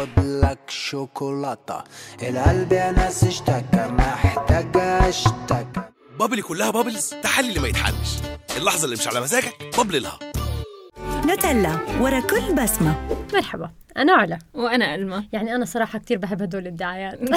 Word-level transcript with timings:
خد 0.00 0.24
لك 0.24 0.70
شوكولاتة. 0.70 1.84
القلب 2.22 2.72
يا 2.72 2.90
ناس 2.90 3.24
اشتكى 3.24 3.86
محتاج 3.88 4.76
أشتكى. 4.76 5.82
بابلي 6.18 6.42
كلها 6.42 6.70
بابلز 6.70 7.14
تحلي 7.22 7.48
اللي 7.48 7.60
ما 7.60 7.68
يتحلش. 7.68 8.18
اللحظة 8.56 8.84
اللي 8.84 8.96
مش 8.96 9.08
على 9.08 9.20
مزاجك 9.20 9.76
بابللها 9.76 10.18
نوتيلا 11.26 11.78
ورا 12.00 12.20
كل 12.20 12.54
بسمة. 12.54 13.08
مرحبا. 13.32 13.70
أنا 13.96 14.12
علا 14.12 14.38
وأنا 14.54 14.94
ألما 14.94 15.24
يعني 15.32 15.54
أنا 15.54 15.64
صراحة 15.64 15.98
كتير 15.98 16.18
بحب 16.18 16.42
هدول 16.42 16.66
الدعايات. 16.66 17.20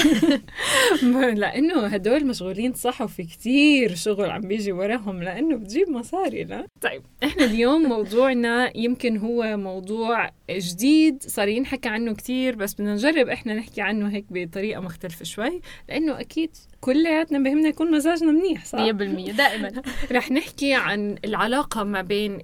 لأنه 1.34 1.88
هدول 1.88 2.26
مشغولين 2.28 2.74
صح 2.74 3.02
وفي 3.02 3.24
كتير 3.24 3.96
شغل 3.96 4.30
عم 4.30 4.42
بيجي 4.42 4.72
وراهم 4.72 5.24
لأنه 5.24 5.56
بتجيب 5.58 5.90
مصاري 5.90 6.44
لا؟ 6.44 6.68
طيب 6.82 7.04
إحنا 7.24 7.44
اليوم 7.46 7.84
موضوعنا 7.84 8.78
يمكن 8.78 9.18
هو 9.18 9.58
موضوع 9.58 10.30
جديد 10.52 11.24
صار 11.24 11.48
ينحكى 11.48 11.90
عنه 11.90 12.14
كتير 12.14 12.56
بس 12.56 12.74
بدنا 12.74 12.94
نجرب 12.94 13.28
إحنا 13.30 13.54
نحكي 13.54 13.82
عنه 13.82 14.10
هيك 14.10 14.26
بطريقة 14.30 14.82
مختلفة 14.82 15.26
شوي 15.26 15.62
لأنه 15.90 16.20
أكيد 16.20 16.56
كلياتنا 16.84 17.40
بهمنا 17.40 17.70
يكون 17.70 17.92
مزاجنا 17.92 18.32
منيح 18.32 18.66
صح؟ 18.66 18.80
100% 18.80 18.92
دائما. 19.32 19.72
رح 20.12 20.32
نحكي 20.32 20.74
عن 20.74 21.16
العلاقة 21.26 21.84
ما 21.84 22.02
بين 22.02 22.40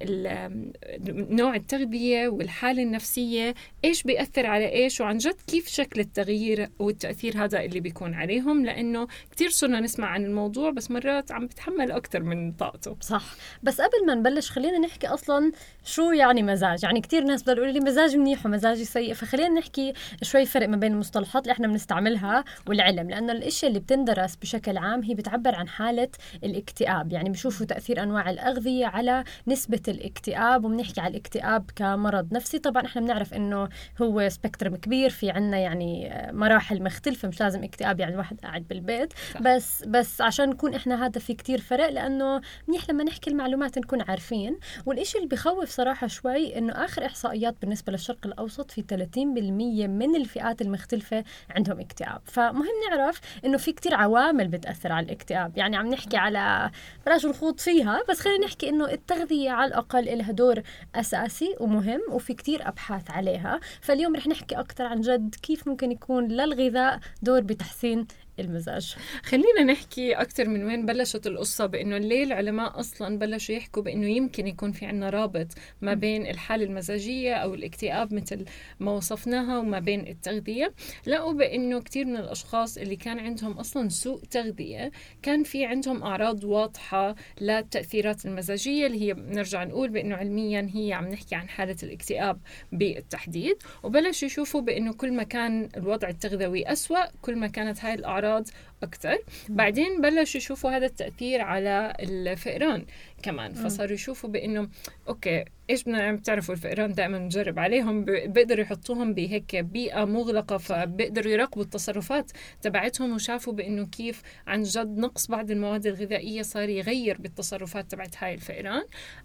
نوع 1.30 1.56
التغذية 1.56 2.28
والحالة 2.28 2.84
النفسية 2.84 3.54
إيش 3.86 4.04
بيأثر 4.04 4.46
على 4.46 4.72
إيش 4.72 5.02
وعن 5.02 5.18
جد 5.18 5.36
كيف 5.48 5.68
شكل 5.68 6.00
التغيير 6.00 6.70
والتأثير 6.80 7.44
هذا 7.44 7.62
اللي 7.62 7.80
بيكون 7.80 8.14
عليهم؟ 8.14 8.66
لأنه 8.66 9.08
كتير 9.32 9.50
صرنا 9.50 9.80
نسمع 9.80 10.08
عن 10.08 10.26
الموضوع 10.26 10.70
بس 10.70 10.92
مرات 10.92 11.32
عم 11.32 11.46
بتحمل 11.46 11.92
أكتر 11.92 12.24
من 12.24 12.52
طاقته. 12.52 12.96
صح. 13.02 13.24
بس 13.64 13.82
قبل 13.82 14.06
ما 14.08 14.16
نبلش 14.16 14.52
خلينا 14.52 14.80
نحكي 14.80 15.08
أصلا 15.08 15.52
شو 15.84 16.12
يعني 16.12 16.44
مزاج؟ 16.44 16.84
يعني 16.84 17.02
كتير 17.02 17.24
ناس 17.24 17.44
بدهم 17.44 17.58
يقولوا 17.58 17.74
لي 17.74 17.80
مزاج 17.80 18.18
منيح 18.18 18.46
ومزاجي 18.46 18.86
سيء 18.86 19.14
فخلينا 19.14 19.60
نحكي 19.60 19.94
شوي 20.22 20.46
فرق 20.46 20.70
ما 20.70 20.78
بين 20.78 20.92
المصطلحات 20.92 21.44
اللي 21.44 21.52
إحنا 21.52 21.68
بنستعملها 21.68 22.44
والعلم 22.68 23.10
لأنه 23.10 23.32
الأشياء 23.32 23.70
اللي 23.70 23.80
بتندرس 23.80 24.29
بشكل 24.36 24.78
عام 24.78 25.04
هي 25.04 25.14
بتعبر 25.14 25.56
عن 25.56 25.68
حالة 25.68 26.10
الاكتئاب. 26.44 27.12
يعني 27.12 27.30
بشوفوا 27.30 27.66
تأثير 27.66 28.04
أنواع 28.04 28.30
الأغذية 28.30 28.86
على 28.86 29.24
نسبة 29.48 29.82
الاكتئاب 29.88 30.66
وبنحكي 30.66 31.02
على 31.02 31.12
الاكتئاب 31.12 31.72
كمرض 31.76 32.34
نفسي. 32.34 32.60
طبعا 32.60 32.86
إحنا 32.86 33.02
بنعرف 33.02 33.34
إنه 33.34 33.70
هو 34.02 34.30
سبيكترم 34.30 34.76
كبير 34.76 35.10
في 35.10 35.32
عنا 35.32 35.58
يعني 35.58 36.14
مراحل 36.32 36.84
مختلفة 36.84 37.28
مش 37.28 37.40
لازم 37.40 37.64
اكتئاب 37.64 38.00
يعني 38.00 38.14
الواحد 38.14 38.40
قاعد 38.42 38.68
بالبيت. 38.68 39.14
صح. 39.34 39.42
بس 39.42 39.84
بس 39.88 40.22
عشان 40.22 40.50
نكون 40.50 40.74
إحنا 40.74 41.06
هذا 41.06 41.20
في 41.20 41.34
كتير 41.34 41.62
فرق 41.62 41.90
لأنه 41.90 42.42
منيح 42.68 42.90
لما 42.90 43.04
نحكي 43.04 43.30
المعلومات 43.30 43.78
نكون 43.78 44.02
عارفين. 44.02 44.60
والإشي 44.86 45.18
اللي 45.18 45.30
بخوف 45.30 45.70
صراحة 45.70 46.08
شوي 46.08 46.58
إنه 46.58 46.74
آخر 46.74 47.06
إحصائيات 47.06 47.56
بالنسبة 47.62 47.92
للشرق 47.92 48.26
الأوسط 48.26 48.72
في 48.72 48.82
30% 48.82 49.88
من 49.88 50.16
الفئات 50.16 50.62
المختلفة 50.62 51.24
عندهم 51.50 51.80
اكتئاب. 51.80 52.22
فمهم 52.26 52.66
نعرف 52.90 53.22
إنه 53.46 53.58
في 53.58 53.72
كتير 53.72 53.94
عوامل 53.94 54.19
بتأثر 54.28 54.92
على 54.92 55.06
الاكتئاب. 55.06 55.58
يعني 55.58 55.78
عم 55.78 55.88
نحكي 55.88 56.18
على 56.18 56.72
بلاش 57.06 57.26
نخوض 57.26 57.60
فيها 57.60 58.02
بس 58.10 58.20
خلينا 58.20 58.46
نحكي 58.46 58.70
إنه 58.70 58.86
التغذية 58.92 59.52
على 59.52 59.68
الأقل 59.68 60.18
لها 60.18 60.32
دور 60.32 60.62
أساسي 60.96 61.56
ومهم 61.60 62.02
وفي 62.10 62.34
كتير 62.34 62.68
أبحاث 62.68 63.12
عليها. 63.12 63.60
فاليوم 63.82 64.16
رح 64.16 64.28
نحكي 64.28 64.56
أكثر 64.56 64.86
عن 64.86 65.02
جد 65.02 65.36
كيف 65.36 65.68
ممكن 65.68 65.92
يكون 65.92 66.28
للغذاء 66.28 67.00
دور 67.22 67.42
بتحسين 67.42 68.08
المزاج. 68.40 68.96
خلينا 69.24 69.64
نحكي 69.64 70.14
أكثر 70.14 70.48
من 70.48 70.64
وين 70.64 70.86
بلشت 70.86 71.28
القصة 71.28 71.66
بأنه 71.66 71.98
ليه 71.98 72.24
العلماء 72.24 72.80
أصلا 72.80 73.18
بلشوا 73.20 73.56
يحكوا 73.56 73.84
بأنه 73.84 74.08
يمكن 74.08 74.48
يكون 74.48 74.72
في 74.72 74.86
عنا 74.86 75.10
رابط 75.10 75.48
ما 75.82 75.94
بين 75.94 76.28
الحالة 76.28 76.64
المزاجية 76.64 77.34
أو 77.34 77.54
الاكتئاب 77.54 78.14
مثل 78.14 78.46
ما 78.80 78.92
وصفناها 78.92 79.60
وما 79.60 79.80
بين 79.80 80.08
التغذية. 80.08 80.74
لقوا 81.08 81.34
بأنه 81.34 81.82
كثير 81.82 82.06
من 82.06 82.18
الأشخاص 82.18 82.78
اللي 82.78 82.96
كان 82.96 83.20
عندهم 83.20 83.52
أصلا 83.52 83.90
سوء 83.90 84.20
تغذية 84.32 84.92
كان 85.22 85.44
في 85.44 85.66
عندهم 85.66 86.04
أعراض 86.04 86.44
واضحة 86.44 87.16
للتأثيرات 87.42 88.26
المزاجية 88.26 88.88
اللي 88.88 89.02
هي 89.02 89.14
بنرجع 89.14 89.64
نقول 89.64 89.90
بأنه 89.90 90.16
علميا 90.16 90.70
هي 90.74 90.94
عم 90.94 91.08
نحكي 91.08 91.36
عن 91.36 91.50
حالة 91.50 91.76
الاكتئاب 91.84 92.40
بالتحديد. 92.72 93.58
وبلشوا 93.84 94.28
يشوفوا 94.28 94.62
بأنه 94.62 94.94
كل 94.94 95.14
ما 95.14 95.24
كان 95.24 95.70
الوضع 95.78 96.10
التغذوي 96.10 96.72
أسوأ 96.72 97.06
كل 97.22 97.36
ما 97.36 97.48
كانت 97.48 97.86
هاي 97.86 97.94
الأعراض 97.94 98.29
الأعراض 98.30 98.48
أكثر 98.84 99.18
بعدين 99.50 100.02
بلشوا 100.02 100.38
يشوفوا 100.38 100.72
هذا 100.72 100.86
التأثير 100.86 101.42
على 101.42 101.94
الفئران 102.00 102.86
كمان. 103.24 103.54
فصاروا 103.54 103.94
يشوفوا 103.94 104.30
بأنه 104.30 104.70
okay 105.08 105.46
إيش 105.70 105.84
بدنا 105.84 105.98
نعمل؟ 105.98 106.18
بتعرفوا 106.18 106.54
الفئران 106.56 106.94
دائما 106.94 107.18
نجرب 107.18 107.60
عليهم 107.60 108.06
بيقدروا 108.06 108.62
يحطوهم 108.62 109.14
بهيك 109.14 109.56
بيئة 109.56 110.06
مغلقة 110.06 110.58
فبيقدروا 110.58 111.32
يراقبوا 111.32 111.64
التصرفات 111.64 112.32
تبعتهم 112.62 113.14
وشافوا 113.14 113.54
بإنه 113.54 113.86
كيف 113.86 114.22
عن 114.48 114.64
جد 114.64 114.98
نقص 114.98 115.28
بعض 115.28 115.52
المواد 115.52 115.86
الغذائية 115.86 116.42
صار 116.42 116.70
يغير 116.70 117.18
بالتصرفات 117.22 117.92
تبعت 117.92 118.24
هاي 118.24 118.34
الفئران. 118.34 118.84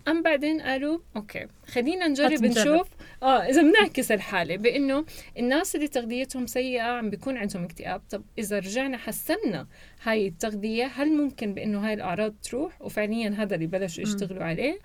أم 0.09 0.23
بعدين 0.23 0.61
قالوا 0.61 0.99
okay 1.17 1.47
خلينا 1.67 2.09
نجرب. 2.09 2.45
نشوف. 2.45 2.89
آه 3.23 3.43
إذا 3.43 3.63
بنعكس 3.63 4.13
الحالة 4.13 4.57
بإنه 4.57 5.05
الناس 5.39 5.77
اللي 5.77 5.89
تغذيتهم 5.89 6.47
سيئة 6.47 6.83
عم 6.83 7.11
بيكون 7.11 7.37
عندهم 7.37 7.65
اكتئاب. 7.65 8.03
طب 8.11 8.23
إذا 8.39 8.59
رجعنا 8.59 8.97
حسّنا 8.97 9.44
هاي 10.03 10.29
التغذية 10.29 10.87
هل 10.87 11.13
ممكن 11.13 11.55
بإنه 11.55 11.87
هاي 11.87 11.95
الأعراض 11.95 12.35
تروح؟ 12.43 12.83
وفعليا 12.83 13.35
هذا 13.39 13.55
اللي 13.55 13.67
بلشوا 13.67 14.03
يشتغلوا 14.03 14.45
عليه 14.45 14.79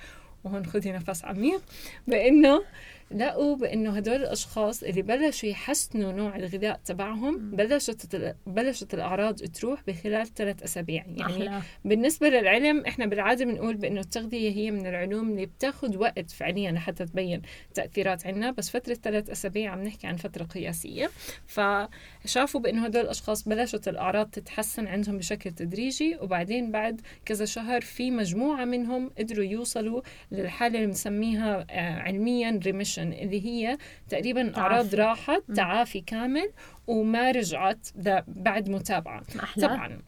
وهون 0.44 0.66
خذي 0.66 0.92
نفس 0.92 1.26
عميق 1.26 1.62
بإنه 2.08 2.64
لقوا 3.12 3.56
بأنه 3.56 3.98
هدول 3.98 4.16
الأشخاص 4.16 4.84
اللي 4.84 5.02
بلشوا 5.02 5.50
يحسنوا 5.50 6.12
نوع 6.12 6.36
الغذاء 6.36 6.80
تبعهم 6.86 7.52
بلشت 7.52 8.34
بلشت 8.48 8.94
الأعراض 8.94 9.36
تروح 9.36 9.84
بخلال 9.88 10.34
ثلاث 10.34 10.64
أسابيع. 10.64 11.06
يعني 11.08 11.26
أحلى. 11.26 11.62
بالنسبة 11.86 12.30
للعلم 12.30 12.86
إحنا 12.86 13.06
بالعادة 13.06 13.46
بنقول 13.46 13.76
بأنه 13.76 14.00
التغذية 14.00 14.52
هي 14.52 14.72
من 14.72 14.88
العلوم 14.88 15.30
اللي 15.30 15.46
بتاخذ 15.46 15.98
وقت 15.98 16.32
فعليا 16.32 16.72
لحتى 16.72 17.06
تبين 17.06 17.42
تأثيرات 17.74 18.28
عنا 18.28 18.52
بس 18.52 18.70
فترة 18.70 18.94
ثلاث 18.94 19.30
أسابيع 19.30 19.72
عم 19.72 19.84
نحكي 19.84 20.08
عن 20.08 20.16
فترة 20.16 20.44
قياسية. 20.44 21.10
فشافوا 21.48 22.60
بأنه 22.62 22.86
هدول 22.86 23.02
الأشخاص 23.02 23.48
بلشت 23.48 23.88
الأعراض 23.88 24.30
تتحسن 24.30 24.88
عندهم 24.88 25.18
بشكل 25.18 25.52
تدريجي 25.52 26.18
وبعدين 26.22 26.72
بعد 26.72 27.02
كذا 27.26 27.46
شهر 27.46 27.82
في 27.82 28.12
مجموعة 28.12 28.66
منهم 28.66 29.10
قدروا 29.20 29.46
يوصلوا 29.46 30.02
للحالة 30.32 30.76
اللي 30.76 30.88
بنسميها 30.88 31.66
علميا 32.02 32.60
ريميشن 32.66 32.99
اللي 33.04 33.46
هي 33.46 33.78
تقريبا 34.10 34.58
أعراض 34.58 34.96
راحت 34.96 35.44
تعافي 35.56 36.02
كامل 36.02 36.52
وما 36.88 37.32
رجعت 37.32 37.88
بعد 38.28 38.70
متابعة. 38.70 39.24
أحلى. 39.44 39.68
طبعا. 39.68 40.02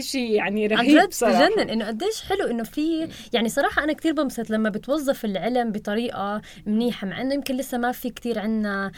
شيء 0.00 0.30
يعني 0.30 0.66
رهيب 0.66 1.10
صراحة. 1.10 1.48
بجنن 1.48 1.70
إنه 1.70 1.86
قديش 1.86 2.22
حلو 2.22 2.46
إنه 2.46 2.62
في 2.62 3.08
يعني 3.32 3.48
صراحة 3.48 3.84
أنا 3.84 3.92
كثير 3.92 4.12
بنبسط 4.12 4.50
لما 4.50 4.68
بتوظف 4.68 5.24
العلم 5.24 5.72
بطريقة 5.72 6.42
منيحة 6.66 7.06
مع 7.06 7.20
إنه 7.20 7.34
يمكن 7.34 7.56
لسه 7.56 7.78
ما 7.78 7.92
في 7.92 8.10
كثير 8.10 8.38
عنا 8.38 8.92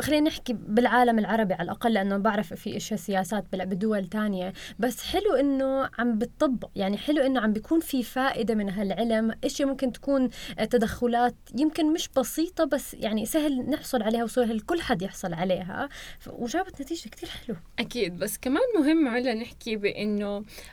خلينا 0.00 0.26
نحكي 0.30 0.52
بالعالم 0.52 1.18
العربي 1.18 1.54
على 1.54 1.62
الأقل 1.62 1.92
لأنه 1.92 2.16
بعرف 2.16 2.54
في 2.54 2.76
إشياء 2.76 3.00
سياسات 3.00 3.44
بدول 3.52 4.06
تانية. 4.06 4.52
بس 4.78 5.02
حلو 5.02 5.34
إنه 5.34 5.88
عم 5.98 6.18
بتطبق 6.18 6.68
يعني 6.76 6.98
حلو 6.98 7.22
إنه 7.22 7.40
عم 7.40 7.52
بيكون 7.52 7.80
في 7.80 8.02
فائدة 8.02 8.54
من 8.54 8.70
هالعلم 8.70 9.34
إشياء 9.44 9.68
ممكن 9.68 9.92
تكون 9.92 10.30
تدخلات 10.70 11.34
يمكن 11.58 11.92
مش 11.92 12.08
بسيطة 12.16 12.64
بس 12.64 12.94
يعني 12.94 13.26
سهل 13.26 13.70
نحصل 13.70 14.02
عليها 14.02 14.24
وسهل 14.24 14.60
كل 14.60 14.80
حد 14.80 15.02
يحصل 15.02 15.34
عليها. 15.34 15.88
وجابت 16.26 16.82
نتيجة 16.82 17.08
كثير 17.08 17.28
حلو 17.28 17.56
أكيد. 17.78 18.18
بس 18.18 18.38
كمان 18.38 18.62
مهم 18.78 19.08
علا 19.08 19.34
نحكي 19.34 19.76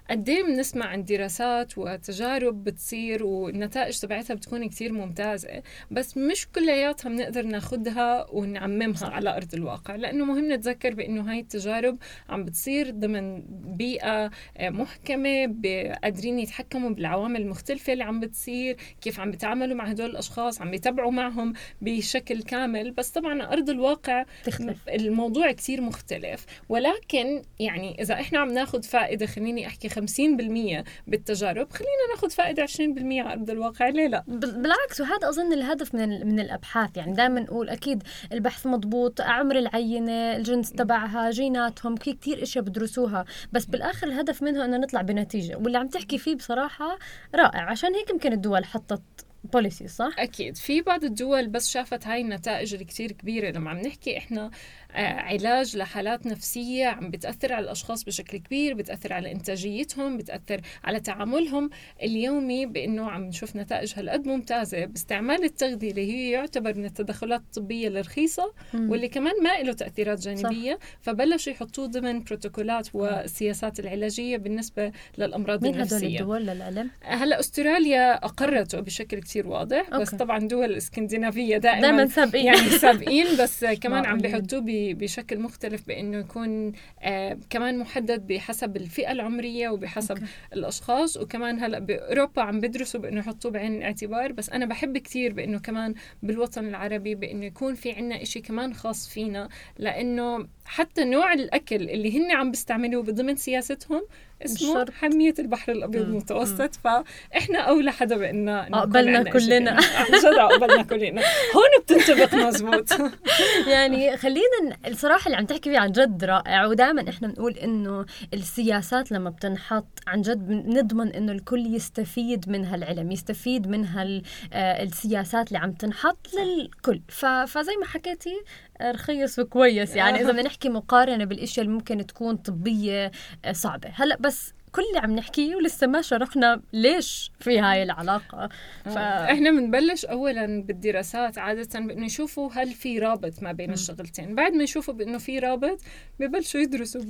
قد 0.09 0.29
إيه 0.29 0.43
بنسمع 0.43 0.85
عن 0.85 1.03
دراسات 1.03 1.77
وتجارب 1.77 2.63
بتصير 2.63 3.23
والنتائج 3.25 3.99
تبعتها 3.99 4.33
بتكون 4.33 4.69
كثير 4.69 4.93
ممتازة 4.93 5.61
بس 5.91 6.17
مش 6.17 6.47
كلياتها 6.47 7.09
بنقدر 7.09 7.41
ناخذها 7.45 8.27
ونعممها 8.31 9.07
على 9.07 9.37
أرض 9.37 9.53
الواقع 9.53 9.95
لأنه 9.95 10.25
مهم 10.25 10.51
نتذكر 10.51 10.93
بإنه 10.93 11.31
هاي 11.31 11.39
التجارب 11.39 11.97
عم 12.29 12.45
بتصير 12.45 12.91
ضمن 12.91 13.43
بيئة 13.77 14.31
محكمة 14.61 15.55
قادرين 16.03 16.39
يتحكموا 16.39 16.89
بالعوامل 16.89 17.41
المختلفة 17.41 17.93
اللي 17.93 18.03
عم 18.03 18.19
بتصير 18.19 18.77
كيف 19.01 19.19
عم 19.19 19.31
بيتعاملوا 19.31 19.75
مع 19.75 19.85
هدول 19.85 20.09
الأشخاص 20.09 20.61
عم 20.61 20.71
بيتابعوا 20.71 21.11
معهم 21.11 21.53
بشكل 21.81 22.43
كامل 22.43 22.91
بس 22.91 23.09
طبعا 23.09 23.43
أرض 23.43 23.69
الواقع 23.69 24.25
تختلف. 24.43 24.89
الموضوع 24.89 25.51
كثير 25.51 25.81
مختلف 25.81 26.45
ولكن 26.69 27.41
يعني 27.59 28.01
إذا 28.01 28.13
إحنا 28.13 28.39
عم 28.39 28.53
ناخذ 28.53 28.83
فائدة 28.83 29.25
خليني 29.25 29.46
خليني 29.47 29.67
أحكي 29.67 29.89
50% 29.89 30.83
بالتجارب 31.07 31.71
خلينا 31.71 32.13
ناخذ 32.15 32.29
فائدة 32.29 32.65
20% 32.65 32.79
على 32.79 33.33
أرض 33.33 33.49
الواقع 33.49 33.89
ليه 33.89 34.07
لا 34.07 34.23
بالعكس 34.27 35.01
وهذا 35.01 35.29
أظن 35.29 35.53
الهدف 35.53 35.95
من 35.95 36.27
من 36.27 36.39
الأبحاث 36.39 36.97
يعني 36.97 37.13
دائما 37.13 37.39
نقول 37.39 37.69
أكيد 37.69 38.03
البحث 38.31 38.67
مضبوط 38.67 39.21
عمر 39.21 39.55
العينة 39.55 40.35
الجنس 40.35 40.71
تبعها 40.71 41.31
جيناتهم 41.31 41.95
في 41.95 42.13
كثير 42.13 42.43
إشياء 42.43 42.63
بدرسوها 42.63 43.25
بس 43.51 43.65
بالآخر 43.65 44.07
الهدف 44.07 44.43
منها 44.43 44.65
إنه 44.65 44.77
نطلع 44.77 45.01
بنتيجة 45.01 45.57
واللي 45.57 45.77
عم 45.77 45.87
تحكي 45.87 46.17
فيه 46.17 46.35
بصراحة 46.35 46.97
رائع 47.35 47.61
عشان 47.61 47.95
هيك 47.95 48.09
يمكن 48.09 48.33
الدول 48.33 48.65
حطت 48.65 49.27
بوليسي 49.53 49.87
صح؟ 49.87 50.15
أكيد 50.19 50.57
في 50.57 50.81
بعض 50.81 51.03
الدول 51.03 51.47
بس 51.47 51.69
شافت 51.69 52.07
هاي 52.07 52.21
النتائج 52.21 52.73
اللي 52.73 52.85
كتير 52.85 53.11
كبيرة 53.11 53.51
لما 53.51 53.69
عم 53.69 53.77
نحكي 53.77 54.17
إحنا 54.17 54.51
علاج 54.95 55.77
لحالات 55.77 56.25
نفسية 56.25 56.87
عم 56.87 57.11
بتأثر 57.11 57.53
على 57.53 57.63
الأشخاص 57.63 58.03
بشكل 58.03 58.37
كبير 58.37 58.73
بتأثر 58.73 59.13
على 59.13 59.31
إنتاجيتهم 59.31 60.17
بتأثر 60.17 60.61
على 60.83 60.99
تعاملهم 60.99 61.69
اليومي 62.03 62.65
بأنه 62.65 63.11
عم 63.11 63.23
نشوف 63.23 63.55
نتائج 63.55 63.93
هالقد 63.97 64.27
ممتازة 64.27 64.85
باستعمال 64.85 65.43
التغذية 65.43 65.89
اللي 65.89 66.13
هي 66.13 66.31
يعتبر 66.31 66.77
من 66.77 66.85
التدخلات 66.85 67.41
الطبية 67.41 67.87
الرخيصة 67.87 68.53
واللي 68.73 69.07
كمان 69.07 69.33
ما 69.43 69.61
له 69.61 69.73
تأثيرات 69.73 70.19
جانبية 70.19 70.73
صح. 70.73 70.79
فبلشوا 71.01 71.53
يحطوه 71.53 71.87
ضمن 71.87 72.23
بروتوكولات 72.23 72.95
والسياسات 72.95 73.79
العلاجية 73.79 74.37
بالنسبة 74.37 74.91
للأمراض 75.17 75.63
مين 75.63 75.73
النفسية 75.73 76.19
هدول 76.19 76.41
الدول 76.41 76.55
للعلم؟ 76.55 76.89
هلا 77.01 77.39
أستراليا 77.39 78.25
أقرته 78.25 78.79
بشكل 78.79 79.19
كتير 79.19 79.47
واضح 79.47 79.85
okay. 79.93 80.01
بس 80.01 80.15
طبعا 80.15 80.39
دول 80.39 80.65
الاسكندنافيه 80.65 81.57
دائما 81.57 81.81
دائما 81.81 82.07
سابقين 82.07 82.45
يعني 82.45 82.69
سابقين 82.69 83.25
بس 83.39 83.65
كمان 83.83 84.05
عم 84.05 84.17
بيحطوه 84.17 84.59
بشكل 84.93 85.39
مختلف 85.39 85.87
بإنه 85.87 86.17
يكون 86.17 86.71
آه 87.01 87.37
كمان 87.49 87.79
محدد 87.79 88.27
بحسب 88.27 88.77
الفئة 88.77 89.11
العمرية 89.11 89.69
وبحسب 89.69 90.17
okay. 90.17 90.25
الأشخاص 90.53 91.17
وكمان 91.17 91.59
هلأ 91.59 91.79
بأوروبا 91.79 92.41
عم 92.41 92.59
بدرسوا 92.59 92.99
بإنه 92.99 93.19
يحطوه 93.19 93.51
بعين 93.51 93.75
الاعتبار 93.75 94.31
بس 94.31 94.49
أنا 94.49 94.65
بحب 94.65 94.97
كثير 94.97 95.33
بإنه 95.33 95.59
كمان 95.59 95.93
بالوطن 96.23 96.67
العربي 96.67 97.15
بإنه 97.15 97.45
يكون 97.45 97.75
في 97.75 97.91
عنا 97.91 98.21
إشي 98.21 98.41
كمان 98.41 98.73
خاص 98.73 99.09
فينا 99.09 99.49
لإنه 99.77 100.47
حتى 100.65 101.03
نوع 101.03 101.33
الأكل 101.33 101.89
اللي 101.89 102.17
هن 102.17 102.31
عم 102.31 102.51
بيستعملوه 102.51 103.03
بضمن 103.03 103.35
سياستهم 103.35 104.01
اسمه 104.45 104.69
الشرط. 104.69 104.89
حمية 104.93 105.33
البحر 105.39 105.71
الأبيض 105.71 106.01
المتوسط. 106.01 106.75
فإحنا 106.75 107.59
أولى 107.59 107.91
حدا 107.91 108.17
بأننا 108.17 108.81
قبلنا 108.81 109.23
كلنا. 109.23 109.71
عن 109.97 110.19
جد 110.19 110.39
قبلنا 110.39 110.83
كلنا. 110.83 111.21
هون 111.55 111.81
بتنطبق 111.81 112.35
مزبوط. 112.35 112.89
يعني 113.73 114.17
خلينا 114.17 114.77
الصراحة 114.87 115.25
اللي 115.25 115.37
عم 115.37 115.45
تحكي 115.45 115.69
فيه 115.69 115.79
عن 115.79 115.91
جد 115.91 116.23
رائع 116.23 116.65
ودائما 116.65 117.09
إحنا 117.09 117.27
بنقول 117.27 117.53
إنه 117.53 118.05
السياسات 118.33 119.11
لما 119.11 119.29
بتنحط 119.29 119.99
عن 120.07 120.21
جد 120.21 120.47
بنضمن 120.47 121.07
إنه 121.13 121.31
الكل 121.31 121.75
يستفيد 121.75 122.49
من 122.49 122.65
هالعلم 122.65 123.11
يستفيد 123.11 123.67
من 123.67 123.85
هالسياسات 123.85 125.47
اللي 125.47 125.59
عم 125.59 125.71
تنحط 125.71 126.27
للكل. 126.33 127.01
فزي 127.47 127.75
ما 127.79 127.85
حكيتي 127.85 128.41
رخيص 128.81 129.39
وكويس 129.39 129.95
يعني 129.95 130.21
إذا 130.21 130.31
بدنا 130.31 130.41
نحكي 130.41 130.69
مقارنة 130.69 131.25
بالإشياء 131.25 131.65
اللي 131.65 131.77
ممكن 131.77 132.05
تكون 132.05 132.35
طبية 132.35 133.11
صعبة. 133.51 133.89
هلأ 133.93 134.17
بس 134.19 134.53
كل 134.71 134.81
اللي 134.89 134.99
عم 134.99 135.15
نحكيه 135.15 135.55
ولسه 135.55 135.87
ما 135.87 136.01
شرحنا 136.01 136.61
ليش 136.73 137.31
في 137.39 137.59
هاي 137.59 137.83
العلاقة. 137.83 138.49
ف... 138.85 138.97
إحنا 138.97 139.51
بنبلش 139.51 140.05
اولا 140.05 140.63
بالدراسات 140.63 141.37
عادة 141.37 141.79
بإنه 141.79 142.05
يشوفوا 142.05 142.49
هل 142.53 142.73
في 142.73 142.99
رابط 142.99 143.43
ما 143.43 143.51
بين 143.51 143.69
م. 143.69 143.73
الشغلتين. 143.73 144.35
بعد 144.35 144.53
ما 144.53 144.63
يشوفوا 144.63 144.93
بإنه 144.93 145.17
في 145.17 145.39
رابط 145.39 145.79
ببلشوا 146.19 146.61
يدرسوا 146.61 147.01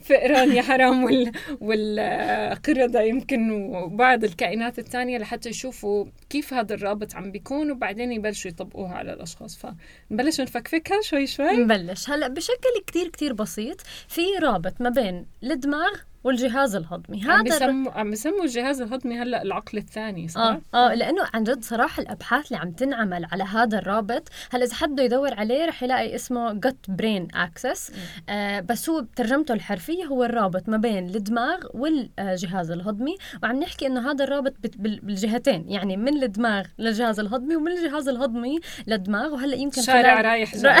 فئران 0.00 0.52
يا 0.56 0.62
حرام 0.62 1.04
وال... 1.04 1.32
والقردة 1.60 3.00
يمكن 3.02 3.50
وبعض 3.50 4.24
الكائنات 4.24 4.78
الثانية 4.78 5.18
لحتى 5.18 5.48
يشوفوا 5.48 6.06
كيف 6.30 6.54
هذا 6.54 6.74
الرابط 6.74 7.14
عم 7.14 7.32
بيكون 7.32 7.70
وبعدين 7.70 8.12
يبلشوا 8.12 8.50
يطبقوها 8.50 8.94
على 8.94 9.12
الأشخاص. 9.12 9.58
فنبلش 10.10 10.40
نفكفكها 10.40 11.00
شوي 11.02 11.26
شوي. 11.26 11.52
نبلش. 11.52 12.10
هلأ 12.10 12.28
بشكل 12.28 12.82
كتير 12.86 13.08
كتير 13.08 13.32
بسيط 13.32 13.80
في 14.08 14.22
رابط 14.42 14.80
ما 14.80 14.88
بين 14.88 15.26
الدماغ 15.42 16.11
والجهاز 16.24 16.76
الهضمي. 16.76 17.22
هذا 17.22 17.32
عم 17.32 17.42
بيسموا 17.42 17.92
عم 17.92 18.42
الجهاز 18.42 18.80
الهضمي 18.80 19.18
هلأ 19.18 19.42
العقل 19.42 19.78
الثاني 19.78 20.28
صح؟ 20.28 20.40
آه 20.40 20.60
آه 20.74 20.94
لأنه 20.94 21.22
عن 21.34 21.44
جد 21.44 21.64
صراحة 21.64 22.02
الأبحاث 22.02 22.46
اللي 22.46 22.62
عم 22.62 22.70
تنعمل 22.70 23.26
على 23.32 23.44
هذا 23.44 23.78
الرابط 23.78 24.28
هلأ 24.50 24.64
إذا 24.64 24.74
حد 24.74 25.00
يدور 25.00 25.34
عليه 25.34 25.66
رح 25.66 25.82
يلاقي 25.82 26.14
اسمه 26.14 26.52
gut 26.52 26.90
brain 26.90 27.28
axis 27.34 27.92
بس 28.68 28.90
هو 28.90 29.00
بترجمته 29.00 29.54
الحرفية 29.54 30.04
هو 30.04 30.24
الرابط 30.24 30.68
ما 30.68 30.76
بين 30.76 31.06
الدماغ 31.06 31.58
والجهاز 31.74 32.70
الهضمي. 32.70 33.16
وعم 33.42 33.60
نحكي 33.60 33.86
إنه 33.86 34.10
هذا 34.10 34.24
الرابط 34.24 34.54
بالجهتين 34.78 35.70
يعني 35.70 35.96
من 35.96 36.22
الدماغ 36.22 36.66
للجهاز 36.78 37.20
الهضمي 37.20 37.56
ومن 37.56 37.72
الجهاز 37.72 38.08
الهضمي 38.08 38.60
للدماغ. 38.86 39.32
وهلأ 39.32 39.56
يمكن 39.56 39.82
شارع 39.82 40.20
رايح 40.20 40.56
جاي. 40.62 40.80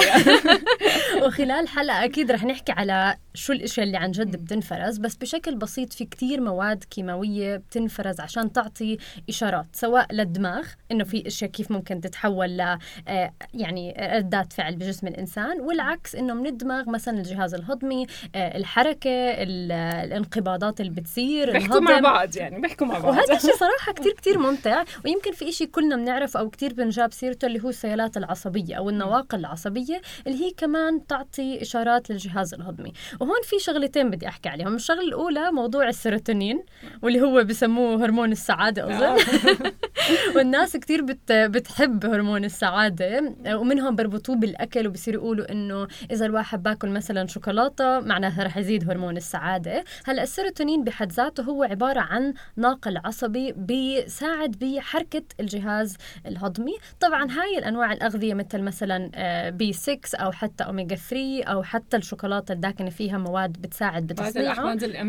وخلال 1.22 1.68
حلقة 1.68 2.04
أكيد 2.04 2.30
رح 2.30 2.44
نحكي 2.44 2.72
على 2.72 3.16
شو 3.34 3.52
الأشياء 3.52 3.86
اللي 3.86 3.96
عن 3.96 4.10
جد 4.10 4.36
بتنفرز. 4.36 4.98
بس 4.98 5.16
بشكل 5.32 5.54
بسيط 5.54 5.92
في 5.92 6.04
كتير 6.04 6.40
مواد 6.40 6.84
كيماوية 6.84 7.56
بتنفرز 7.56 8.20
عشان 8.20 8.52
تعطي 8.52 8.98
إشارات 9.28 9.66
سواء 9.72 10.12
للدماغ 10.12 10.66
إنه 10.90 11.04
في 11.04 11.26
أشياء 11.26 11.50
كيف 11.50 11.70
ممكن 11.70 12.00
تتحول 12.00 12.56
ل 12.56 12.78
آه، 13.08 13.32
يعني 13.54 14.10
ردات 14.16 14.52
فعل 14.52 14.76
بجسم 14.76 15.06
الإنسان 15.06 15.60
والعكس 15.60 16.14
إنه 16.14 16.34
من 16.34 16.46
الدماغ 16.46 16.90
مثلا 16.90 17.18
الجهاز 17.18 17.54
الهضمي 17.54 18.06
آه، 18.34 18.56
الحركة 18.56 19.10
الانقباضات 19.10 20.80
اللي 20.80 20.92
بتصير 20.92 21.52
بيحكوا 21.52 21.80
مع 21.80 22.00
بعض 22.00 22.36
يعني 22.36 22.60
بيحكوا 22.60 22.86
مع 22.86 22.98
بعض. 22.98 23.04
وهذا 23.04 23.36
الشيء 23.36 23.56
صراحة 23.64 23.92
كتير 23.92 24.12
كتير 24.12 24.38
ممتع 24.38 24.84
ويمكن 25.04 25.32
في 25.32 25.48
إشي 25.48 25.66
كلنا 25.66 25.96
بنعرفه 25.96 26.40
أو 26.40 26.50
كتير 26.50 26.72
بنجاب 26.72 27.12
سيرته 27.12 27.46
اللي 27.46 27.64
هو 27.64 27.68
السيالات 27.68 28.16
العصبية 28.16 28.74
أو 28.74 28.90
النواقل 28.90 29.38
العصبية 29.38 30.00
اللي 30.26 30.44
هي 30.44 30.50
كمان 30.50 31.06
تعطي 31.06 31.62
إشارات 31.62 32.10
للجهاز 32.10 32.54
الهضمي. 32.54 32.92
وهون 33.20 33.42
في 33.44 33.58
شغلتين 33.58 34.10
بدي 34.10 34.28
أحكي 34.28 34.48
عليهم. 34.48 34.74
الشغلة 34.82 35.02
الأولى 35.28 35.52
موضوع 35.52 35.88
السيروتونين 35.88 36.62
واللي 37.02 37.20
هو 37.20 37.44
بسموه 37.44 38.04
هرمون 38.04 38.32
السعادة 38.32 38.84
أظن. 38.84 39.02
آه. 39.02 39.18
والناس 40.36 40.76
كتير 40.76 41.02
بت 41.02 41.32
بتحب 41.32 42.06
هرمون 42.06 42.44
السعادة 42.44 43.34
ومنهم 43.54 43.96
بربطوه 43.96 44.36
بالأكل 44.36 44.86
وبصيروا 44.86 45.22
يقولوا 45.22 45.52
إنه 45.52 45.88
إذا 46.10 46.26
الواحد 46.26 46.62
باكل 46.62 46.88
مثلا 46.88 47.26
شوكولاتة 47.26 48.00
معناها 48.00 48.44
رح 48.44 48.56
يزيد 48.56 48.90
هرمون 48.90 49.16
السعادة. 49.16 49.84
هلأ 50.04 50.22
السيروتونين 50.22 50.84
بحد 50.84 51.12
ذاته 51.12 51.42
هو 51.42 51.62
عبارة 51.62 52.00
عن 52.00 52.34
ناقل 52.56 52.96
عصبي 53.04 53.52
بيساعد 53.52 54.50
بحركة 54.50 55.22
الجهاز 55.40 55.96
الهضمي. 56.26 56.74
طبعا 57.00 57.30
هاي 57.30 57.58
الأنواع 57.58 57.92
الأغذية 57.92 58.34
مثل 58.34 58.60
مثلا 58.60 59.10
بي 59.50 59.72
6 59.72 59.98
أو 60.18 60.32
حتى 60.32 60.64
أوميجا 60.64 60.96
3 60.96 61.44
أو 61.44 61.62
حتى 61.62 61.96
الشوكولاتة 61.96 62.52
الداكنة 62.52 62.90
فيها 62.90 63.18
مواد 63.18 63.52
بتساعد 63.52 64.06
بتصنيعه 64.06 64.54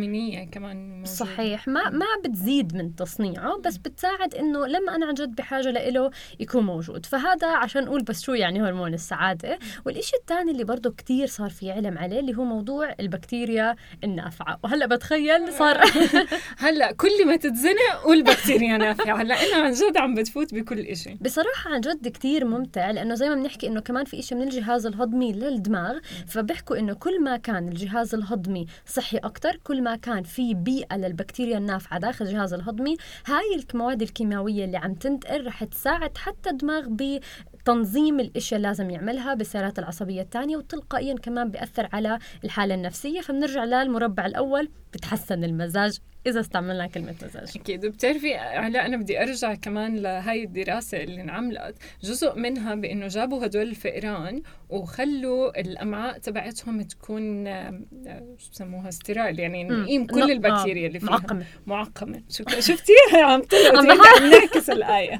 الأمينية 0.04 0.46
كمان 0.46 0.90
موجود. 0.90 1.08
صحيح. 1.08 1.68
ما 1.68 1.90
ما 1.90 2.06
بتزيد 2.26 2.76
من 2.76 2.96
تصنيعه 2.96 3.58
بس 3.58 3.78
بتساعد 3.78 4.36
إنه 4.36 4.68
لما 4.68 4.96
أنا 4.96 5.06
عن 5.06 5.14
جد 5.14 5.36
بحاجة 5.36 5.72
له 5.90 6.12
يكون 6.40 6.64
موجود. 6.64 7.06
فهذا 7.06 7.48
عشان 7.48 7.84
أقول 7.84 8.04
بس 8.04 8.22
شو 8.22 8.34
يعني 8.34 8.62
هرمون 8.62 8.94
السعادة. 8.94 9.60
والشيء 9.86 10.20
الثاني 10.20 10.52
اللي 10.52 10.64
برضه 10.64 10.92
كتير 10.92 11.28
صار 11.28 11.50
في 11.50 11.72
علم 11.72 11.98
عليه 11.98 12.20
اللي 12.20 12.38
هو 12.38 12.44
موضوع 12.44 12.96
البكتيريا 13.00 13.76
النافعة. 14.04 14.60
وهلأ 14.64 14.86
بتخيل 14.86 15.54
صار 15.54 15.82
هلأ 16.66 16.92
كل 16.92 17.28
ما 17.28 17.36
تتزنق 17.36 17.96
قول 18.04 18.24
بكتيريا 18.24 18.78
نافعه 18.78 19.24
لأنه 19.24 19.64
عن 19.64 19.72
جد 19.72 19.98
عم 19.98 20.16
بتفوت 20.16 20.54
بكل 20.54 20.98
شيء 20.98 21.18
بصراحة 21.22 21.74
عن 21.74 21.82
جد 21.82 22.08
كتير 22.08 22.46
ممتع 22.46 22.92
لأنه 22.92 23.16
زي 23.16 23.30
ما 23.30 23.36
بنحكي 23.36 23.68
إنه 23.68 23.80
كمان 23.82 24.06
في 24.06 24.22
شيء 24.22 24.38
من 24.38 24.44
الجهاز 24.44 24.86
الهضمي 24.86 25.34
للدماغ. 25.34 26.00
فبيحكوا 26.28 26.80
إنه 26.80 26.94
كل 26.94 27.24
ما 27.24 27.38
كان 27.38 27.68
الجهاز 27.68 28.16
الهضمي 28.16 28.66
صحي 28.86 29.18
أكثر 29.18 29.60
كل 29.64 29.82
ما 29.82 29.93
كان 29.96 30.24
في 30.24 30.54
بيئة 30.54 30.98
للبكتيريا 30.98 31.58
النافعة 31.58 32.00
داخل 32.00 32.26
الجهاز 32.26 32.54
الهضمي. 32.54 32.98
هاي 33.26 33.64
المواد 33.74 34.02
الكيماوية 34.02 34.66
اللي 34.66 34.78
عم 34.78 34.94
تنتقل 34.94 35.48
رح 35.48 35.64
تساعد 35.64 36.18
حتى 36.18 36.50
الدماغ 36.50 36.88
تنظيم 37.66 38.20
الإشياء 38.20 38.58
اللي 38.58 38.68
لازم 38.68 38.90
يعملها 38.90 39.34
بالسيارات 39.34 39.80
العصبية 39.80 40.22
الثانية 40.22 40.58
وتلقائيا 40.58 41.16
كمان 41.16 41.52
بيأثر 41.52 41.90
على 41.94 42.20
الحالة 42.44 42.76
النفسية. 42.76 43.22
فبنرجع 43.22 43.64
للمربع 43.64 44.26
الأول 44.26 44.70
بتحسن 44.94 45.44
المزاج. 45.44 46.00
إذا 46.28 46.40
استعملنا 46.40 46.88
كلمة 46.88 47.16
مزاج 47.24 47.52
أكيد. 47.56 47.86
وبتعرفي 47.86 48.34
علاء 48.34 48.86
أنا 48.86 48.98
بدي 48.98 49.24
أرجع 49.24 49.54
كمان 49.54 49.96
لهي 49.96 50.44
الدراسة 50.44 50.98
اللي 50.98 51.22
انعملت. 51.22 51.76
جزء 52.04 52.36
منها 52.36 52.76
بإنه 52.76 53.08
جابوا 53.08 53.46
هدول 53.46 53.68
الفئران 53.68 54.42
وخلوا 54.70 55.60
الأمعاء 55.60 56.18
تبعتهم 56.18 56.82
تكون 56.82 57.46
شو 58.38 58.50
بسموها 58.52 58.92
ستيرايل 58.92 59.40
يعني 59.40 59.64
نقيم 59.64 60.06
كل 60.06 60.32
البكتيريا 60.32 60.88
اللي 60.88 61.00
فيها. 61.00 61.10
معقمة. 61.10 61.46
معقمة. 61.66 62.24
شفتي؟ 62.60 62.94
عم 63.24 63.42
عم 63.76 63.86
نعكس 64.30 64.70
الآية. 64.70 65.20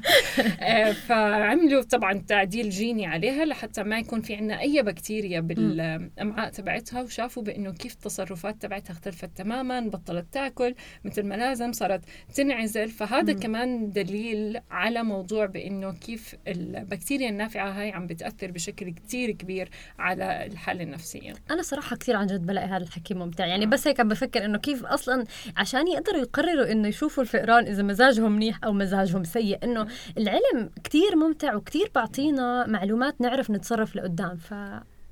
آه، 0.60 0.92
فعملوا 0.92 1.82
طبعا 1.82 2.12
تعديل 2.28 2.70
جيني 2.70 3.06
عليها 3.06 3.44
لحتى 3.44 3.82
ما 3.82 3.98
يكون 3.98 4.20
في 4.20 4.34
عندنا 4.34 4.60
أي 4.60 4.82
بكتيريا 4.82 5.40
بالأمعاء 5.40 6.50
تبعتها 6.50 7.02
وشافوا 7.02 7.42
بإنه 7.42 7.72
كيف 7.72 7.92
التصرفات 7.92 8.62
تبعتها 8.62 8.92
اختلفت 8.92 9.30
تماما 9.36 9.80
بطلت 9.80 10.26
تأكل. 10.32 10.74
مثل 11.04 11.22
ما 11.22 11.34
لازم 11.34 11.72
صارت 11.72 12.00
تنعزل. 12.34 12.88
فهذا 12.88 13.32
م. 13.32 13.38
كمان 13.38 13.90
دليل 13.90 14.60
على 14.70 15.02
موضوع 15.02 15.46
بإنه 15.46 15.92
كيف 15.92 16.34
البكتيريا 16.48 17.28
النافعة 17.28 17.70
هاي 17.70 17.92
عم 17.92 18.06
بتأثر 18.06 18.50
بشكل 18.50 18.90
كتير 18.90 19.30
كبير 19.30 19.68
على 19.98 20.46
الحالة 20.46 20.82
النفسية. 20.82 21.32
أنا 21.50 21.62
صراحة 21.62 21.96
كثير 21.96 22.16
عن 22.16 22.26
جد 22.26 22.46
بلاقي 22.46 22.66
هذا 22.66 22.84
الحكي 22.84 23.14
ممتع. 23.14 23.46
يعني 23.46 23.66
بس 23.66 23.88
هيك 23.88 24.00
عم 24.00 24.08
بفكر 24.08 24.44
إنه 24.44 24.58
كيف 24.58 24.84
أصلا 24.84 25.24
عشان 25.56 25.88
يقدروا 25.88 26.20
يقرروا 26.20 26.72
إنه 26.72 26.88
يشوفوا 26.88 27.22
الفئران 27.22 27.66
إذا 27.66 27.82
مزاجهم 27.82 28.32
منيح 28.32 28.64
أو 28.64 28.72
مزاجهم 28.72 29.24
سيء 29.24 29.64
إنه 29.64 29.86
العلم 30.18 30.70
كثير 30.84 31.16
ممتع 31.16 31.54
وكثير 31.54 31.90
بعطينا 31.94 32.66
معلومات 32.66 33.20
نعرف 33.20 33.50
نتصرف 33.50 33.96
لقدام. 33.96 34.36
ف 34.36 34.54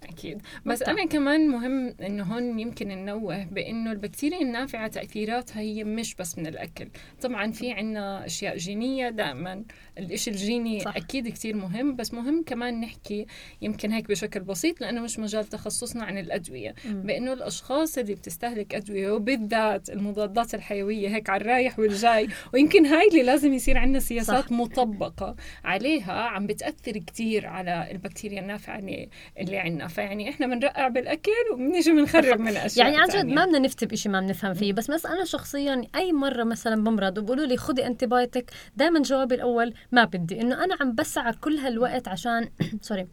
أكيد 0.05 0.43
بس. 0.67 0.83
أنا 0.83 1.07
كمان 1.07 1.49
مهم 1.49 1.95
إنه 2.01 2.25
هون 2.25 2.59
يمكن 2.61 2.89
ننوه 2.89 3.45
بإنه 3.45 3.93
البكتيريا 3.93 4.41
النافعة 4.41 4.89
تأثيراتها 4.89 5.61
هي 5.61 5.85
مش 5.85 6.15
بس 6.15 6.39
من 6.39 6.47
الأكل 6.47 6.89
طبعا 7.23 7.53
في 7.53 7.73
عنا 7.73 8.27
أشياء 8.27 8.57
جينية 8.57 9.09
دائما 9.09 9.65
الإشي 9.99 10.31
الجيني 10.31 10.81
صح. 10.81 10.97
أكيد 10.97 11.29
كتير 11.29 11.57
مهم 11.57 11.97
بس 11.97 12.15
مهم 12.15 12.43
كمان 12.47 12.81
نحكي 12.81 13.27
يمكن 13.63 13.93
هيك 13.93 14.09
بشكل 14.09 14.41
بسيط 14.41 14.81
لأنه 14.81 15.01
مش 15.01 15.19
مجال 15.19 15.45
تخصصنا 15.45 16.05
عن 16.05 16.19
الأدوية 16.19 16.75
بإنه 16.85 17.33
الأشخاص 17.33 17.99
اللي 17.99 18.15
بتستهلك 18.15 18.75
أدوية 18.75 19.11
وبالذات 19.11 19.91
المضادات 19.91 20.55
الحيوية 20.55 21.09
هيك 21.09 21.31
على 21.31 21.41
الرايح 21.41 21.79
والجاي 21.79 22.29
ويمكن 22.55 22.87
هاي 22.87 23.09
اللي 23.09 23.23
لازم 23.23 23.53
يصير 23.53 23.79
عندنا 23.79 24.01
سياسات 24.01 24.45
صح. 24.45 24.53
مطبقة 24.53 25.37
عليها 25.65 26.13
عم 26.13 26.47
بتأثر 26.47 26.93
كتير 26.93 27.47
على 27.47 27.89
البكتيريا 27.91 28.41
النافعة 28.41 28.79
اللي, 28.79 29.09
اللي 29.39 29.59
عندنا 29.59 29.85
فيعني 29.93 30.31
إحنا 30.31 30.47
بنرقع 30.47 30.89
بالأكل 30.89 31.31
وبنيجي 31.53 31.93
بنخرب 31.93 32.41
من 32.41 32.57
أشياء 32.57 32.87
يعني 32.87 33.03
عن 33.03 33.09
جد. 33.09 33.27
ما 33.27 33.45
بدنا 33.45 33.59
نفتي 33.59 33.87
بشيء 33.87 34.13
ما 34.13 34.21
بنفهم 34.21 34.55
فيه 34.55 34.73
بس 34.73 34.91
مثلا 34.91 35.13
أنا 35.13 35.25
شخصيا 35.25 35.83
أي 35.95 36.13
مرة 36.13 36.45
مثلا 36.45 36.85
بمرض 36.85 37.19
وبقولوا 37.19 37.47
لي 37.47 37.57
خذي 37.57 37.87
antibiotic 37.87 38.51
دائما 38.77 39.03
جوابي 39.03 39.35
الأول 39.35 39.75
ما 39.93 40.05
بدي 40.05 40.41
إنه 40.41 40.65
أنا 40.65 40.77
عم 40.81 40.95
بسعى 40.95 41.33
كل 41.33 41.57
هالوقت 41.57 42.09
عشان 42.09 42.49
صوري 42.81 43.07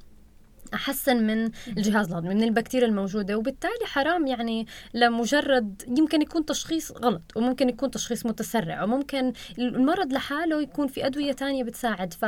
أحسن 0.74 1.28
من 1.28 1.52
الجهاز 1.68 2.08
الهضمي 2.08 2.36
من 2.36 2.44
البكتيريا 2.44 2.88
الموجودة 2.88 3.38
وبالتالي 3.38 3.86
حرام 3.86 4.28
يعني 4.28 4.68
لمجرد 4.94 5.84
يمكن 5.98 6.22
يكون 6.22 6.46
تشخيص 6.46 6.92
غلط 6.92 7.22
وممكن 7.36 7.70
يكون 7.70 7.92
تشخيص 7.92 8.26
متسرع 8.26 8.84
وممكن 8.84 9.34
المرض 9.60 10.14
لحاله 10.14 10.62
يكون 10.62 10.88
في 10.88 11.06
أدوية 11.06 11.32
تانية 11.32 11.64
بتساعد 11.64 12.14
ف 12.14 12.26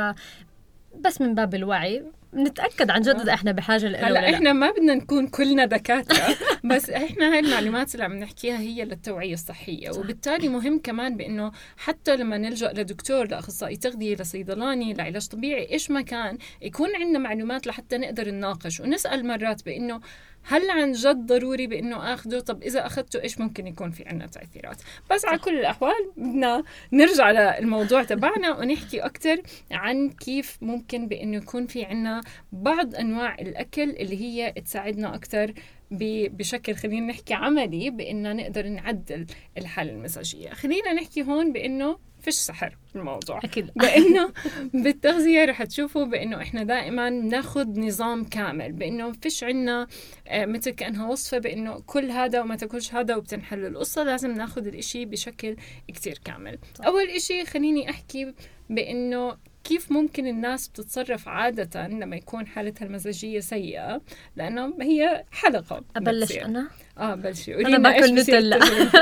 بس 1.00 1.20
من 1.20 1.34
باب 1.34 1.54
الوعي 1.54 2.04
نتأكد 2.34 2.90
عن 2.90 3.00
جد 3.00 3.20
إذا 3.20 3.34
إحنا 3.34 3.52
بحاجة 3.52 3.88
له 3.88 4.08
هلأ. 4.08 4.30
إحنا 4.34 4.52
ما 4.52 4.70
بدنا 4.70 4.94
نكون 4.94 5.26
كلنا 5.26 5.64
دكاترة 5.64 6.36
بس 6.64 6.90
إحنا 6.90 7.32
هاي 7.32 7.38
المعلومات 7.38 7.94
اللي 7.94 8.04
عم 8.04 8.14
نحكيها 8.14 8.58
هي 8.58 8.84
للتوعية 8.84 9.34
الصحية. 9.34 9.90
وبالتالي 9.90 10.48
مهم 10.48 10.78
كمان 10.78 11.16
بإنه 11.16 11.52
حتى 11.76 12.16
لما 12.16 12.38
نلجأ 12.38 12.72
لدكتور 12.72 13.28
لأخصائي 13.28 13.76
تغذية 13.76 14.16
لصيدلاني 14.16 14.94
لعلاج 14.94 15.26
طبيعي 15.26 15.72
إيش 15.72 15.90
ما 15.90 16.00
كان 16.00 16.38
يكون 16.62 16.88
عندنا 16.96 17.18
معلومات 17.18 17.66
لحتى 17.66 17.98
نقدر 17.98 18.30
نناقش. 18.30 18.80
ونسأل 18.80 19.26
مرات 19.26 19.64
بإنه 19.64 20.00
هل 20.44 20.70
عن 20.70 20.92
جد 20.92 21.26
ضروري 21.26 21.66
بإنه 21.66 22.14
اخذه 22.14 22.40
طب 22.40 22.62
إذا 22.62 22.86
اخذته 22.86 23.22
إيش 23.22 23.40
ممكن 23.40 23.66
يكون 23.66 23.90
في 23.90 24.04
عنا 24.06 24.26
تأثيرات؟ 24.26 24.82
بس 25.10 25.24
على 25.24 25.38
كل 25.38 25.58
الأحوال 25.58 26.12
بدنا 26.16 26.62
نرجع 26.92 27.30
للموضوع 27.30 28.02
تبعنا 28.02 28.58
ونحكي 28.58 29.00
أكثر 29.00 29.42
عن 29.70 30.10
كيف 30.10 30.58
ممكن 30.60 31.08
بإنه 31.08 31.36
يكون 31.36 31.66
في 31.66 31.84
عنا 31.84 32.20
بعض 32.52 32.94
أنواع 32.94 33.34
الأكل 33.34 33.90
اللي 33.90 34.20
هي 34.20 34.52
تساعدنا 34.52 35.14
أكثر 35.14 35.54
بشكل 35.92 36.74
خلينا 36.74 37.06
نحكي 37.06 37.34
عملي 37.34 37.90
بإنه 37.90 38.32
نقدر 38.32 38.68
نعدل 38.68 39.26
الحاله 39.58 39.92
المزاجيه 39.92 40.50
خلينا 40.50 40.92
نحكي 40.92 41.22
هون 41.22 41.52
بإنه 41.52 41.98
فيش 42.22 42.34
سحر 42.34 42.76
بالموضوع. 42.94 43.38
أكيد. 43.44 43.70
بإنه 43.82 44.32
بالتغذية 44.74 45.44
رح 45.44 45.64
تشوفوا 45.64 46.04
بإنه 46.04 46.42
إحنا 46.42 46.62
دائما 46.62 47.10
ناخذ 47.10 47.80
نظام 47.80 48.24
كامل 48.24 48.72
بإنه 48.72 49.12
فيش 49.12 49.44
عنا 49.44 49.86
آه، 50.28 50.46
مثل 50.46 50.70
كأنها 50.70 51.08
وصفة 51.08 51.38
بإنه 51.38 51.80
كل 51.86 52.10
هذا 52.10 52.40
وما 52.40 52.56
تاكلش 52.56 52.94
هذا 52.94 53.16
وبتنحل 53.16 53.66
القصة 53.66 54.02
لازم 54.02 54.30
ناخذ 54.30 54.66
الإشي 54.66 55.04
بشكل 55.04 55.56
كتير 55.88 56.20
كامل. 56.24 56.58
أول 56.80 57.08
إشي 57.08 57.44
خليني 57.44 57.90
أحكي 57.90 58.34
بإنه 58.70 59.36
كيف 59.64 59.92
ممكن 59.92 60.26
الناس 60.26 60.68
بتتصرف 60.68 61.28
عادة 61.28 61.88
لما 61.88 62.16
يكون 62.16 62.46
حالتها 62.46 62.86
المزاجية 62.86 63.40
سيئة؟ 63.40 64.00
لأنه 64.36 64.74
هي 64.80 65.24
حلقة 65.32 65.82
بتصير. 65.96 66.44
أنا؟ 66.44 66.68
آه 66.98 67.14
بلشي. 67.14 67.54
أنا 67.54 67.78
باكل 67.78 68.14
نوتيلا. 68.14 68.56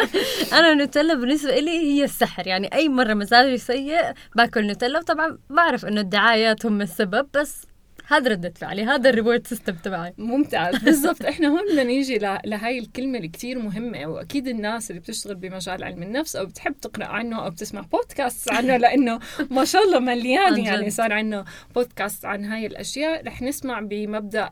أنا 0.59 0.73
النوتيلا 0.73 1.15
بالنسبة 1.15 1.61
لي 1.61 1.71
هي 1.71 2.05
السحر. 2.05 2.47
يعني 2.47 2.75
أي 2.75 2.89
مرة 2.89 3.15
مزاجي 3.15 3.59
سيء 3.59 4.13
باكل 4.37 4.67
نوتيلا 4.67 4.99
وطبعا 4.99 5.39
بعرف 5.51 5.87
إنه 5.87 6.01
الدعايات 6.01 6.67
هم 6.67 6.81
السبب 6.81 7.29
بس 7.35 7.70
هذا 8.11 8.31
ردة 8.31 8.53
فعلي 8.57 8.83
هذا 8.85 9.11
ال 9.11 9.16
reward 9.16 9.47
system 9.47 9.73
تبعي. 9.75 10.13
ممتاز. 10.19 10.77
بالضبط. 10.85 11.23
إحنا 11.25 11.49
هون 11.49 11.61
بدنا 11.71 11.83
نيجي 11.83 12.19
ل- 12.19 12.39
لهاي 12.45 12.79
الكلمة 12.79 13.17
اللي 13.19 13.29
كتير 13.29 13.59
مهمة 13.59 14.07
وأكيد 14.07 14.49
الناس 14.49 14.91
اللي 14.91 15.01
بتشتغل 15.01 15.35
بمجال 15.35 15.85
علم 15.85 16.03
النفس 16.03 16.37
أو 16.37 16.47
بتحب 16.47 16.75
تقرأ 16.81 17.05
عنه 17.05 17.45
أو 17.45 17.51
بتسمع 17.51 17.81
بودكاست 17.81 18.53
عنه 18.53 18.77
لأنه 18.85 19.21
ما 19.51 19.65
شاء 19.65 19.83
الله 19.85 19.99
مليان. 19.99 20.59
يعني 20.65 20.91
صار 20.91 21.13
عندنا 21.13 21.45
بودكاست 21.75 22.25
عن 22.25 22.45
هاي 22.45 22.67
الأشياء. 22.67 23.27
رح 23.27 23.43
نسمع 23.43 23.81
بمبدأ 23.81 24.51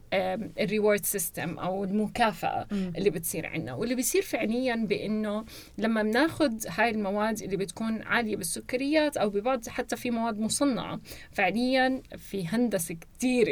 ال 0.61 0.67
reward 0.67 1.05
system 1.05 1.59
أو 1.59 1.85
المكافأة 1.85 2.67
اللي 2.73 3.11
بتصير 3.11 3.47
عندنا 3.47 3.75
واللي 3.75 3.95
بيصير 3.95 4.23
فعليا 4.23 4.75
بإنه 4.77 5.45
لما 5.79 6.03
بناخذ 6.03 6.53
هاي 6.69 6.91
المواد 6.91 7.43
اللي 7.43 7.57
بتكون 7.57 8.03
عالية 8.03 8.37
بالسكريات 8.37 9.17
أو 9.17 9.31
ببعض 9.31 9.69
حتى 9.69 9.97
في 9.97 10.11
مواد 10.11 10.39
مصنعة 10.41 11.01
فعليا 11.33 12.03
في 12.17 12.49
هندسة 12.49 12.97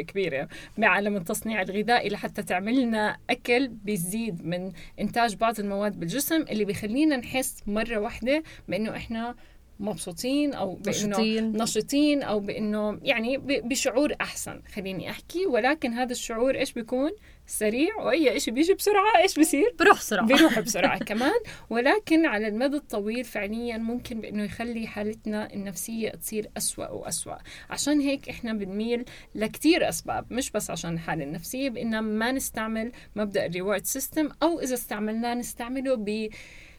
كتير 0.03 0.27
كبيرة 0.27 0.47
بعالم 0.77 1.15
التصنيع 1.15 1.61
الغذائي 1.61 2.09
لحتى 2.09 2.43
تعمل 2.43 2.81
لنا 2.81 3.17
أكل 3.29 3.67
بيزيد 3.67 4.45
من 4.45 4.71
إنتاج 4.99 5.35
بعض 5.35 5.59
المواد 5.59 5.99
بالجسم 5.99 6.41
اللي 6.41 6.65
بيخلينا 6.65 7.17
نحس 7.17 7.63
مرة 7.67 7.97
واحدة 7.97 8.43
بإنه 8.67 8.95
إحنا 8.95 9.35
مبسوطين 9.79 10.53
أو 10.53 10.75
بإنه 10.75 10.89
نشيطين. 10.89 11.51
نشيطين 11.51 12.23
أو 12.23 12.39
بإنه 12.39 12.99
يعني 13.03 13.37
بشعور 13.37 14.15
أحسن 14.21 14.61
خليني 14.73 15.09
أحكي 15.09 15.45
ولكن 15.45 15.93
هذا 15.93 16.11
الشعور 16.11 16.55
إيش 16.55 16.73
بيكون 16.73 17.11
سريع. 17.47 17.95
وأي 17.95 18.39
شيء 18.39 18.53
بيجي 18.53 18.73
بسرعة؟ 18.73 19.17
إيش 19.17 19.39
بصير؟ 19.39 19.75
بروح 19.79 19.97
بسرعة. 19.97 20.25
بيروح 20.25 20.59
بسرعة 20.59 20.97
كمان. 21.09 21.39
ولكن 21.69 22.25
على 22.25 22.47
المدى 22.47 22.77
الطويل 22.77 23.23
فعليا 23.23 23.77
ممكن 23.77 24.21
بأنه 24.21 24.43
يخلي 24.43 24.87
حالتنا 24.87 25.53
النفسية 25.53 26.09
تصير 26.09 26.49
أسوأ 26.57 26.87
وأسوأ. 26.89 27.35
عشان 27.69 27.99
هيك 27.99 28.29
إحنا 28.29 28.53
بنميل 28.53 29.05
لكتير 29.35 29.89
أسباب 29.89 30.33
مش 30.33 30.51
بس 30.51 30.69
عشان 30.69 30.93
الحالة 30.93 31.23
النفسية 31.23 31.69
بأن 31.69 31.99
ما 31.99 32.31
نستعمل 32.31 32.91
مبدأ 33.15 33.45
ال 33.45 33.51
reward 33.51 33.85
system 33.85 34.29
أو 34.43 34.59
إذا 34.59 34.73
استعملناه 34.73 35.33
نستعمله 35.33 35.95
ب 35.95 36.29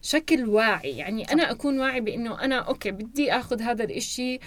شكل 0.03 0.49
واعي. 0.49 0.97
يعني 0.97 1.33
أنا 1.33 1.51
أكون 1.51 1.81
واعي 1.81 2.01
بأنه 2.01 2.45
أنا 2.45 2.59
أوكي 2.59 2.91
بدي 2.91 3.33
أخذ 3.33 3.63
هذا 3.63 3.85
الإشي 3.85 4.35
آه، 4.35 4.39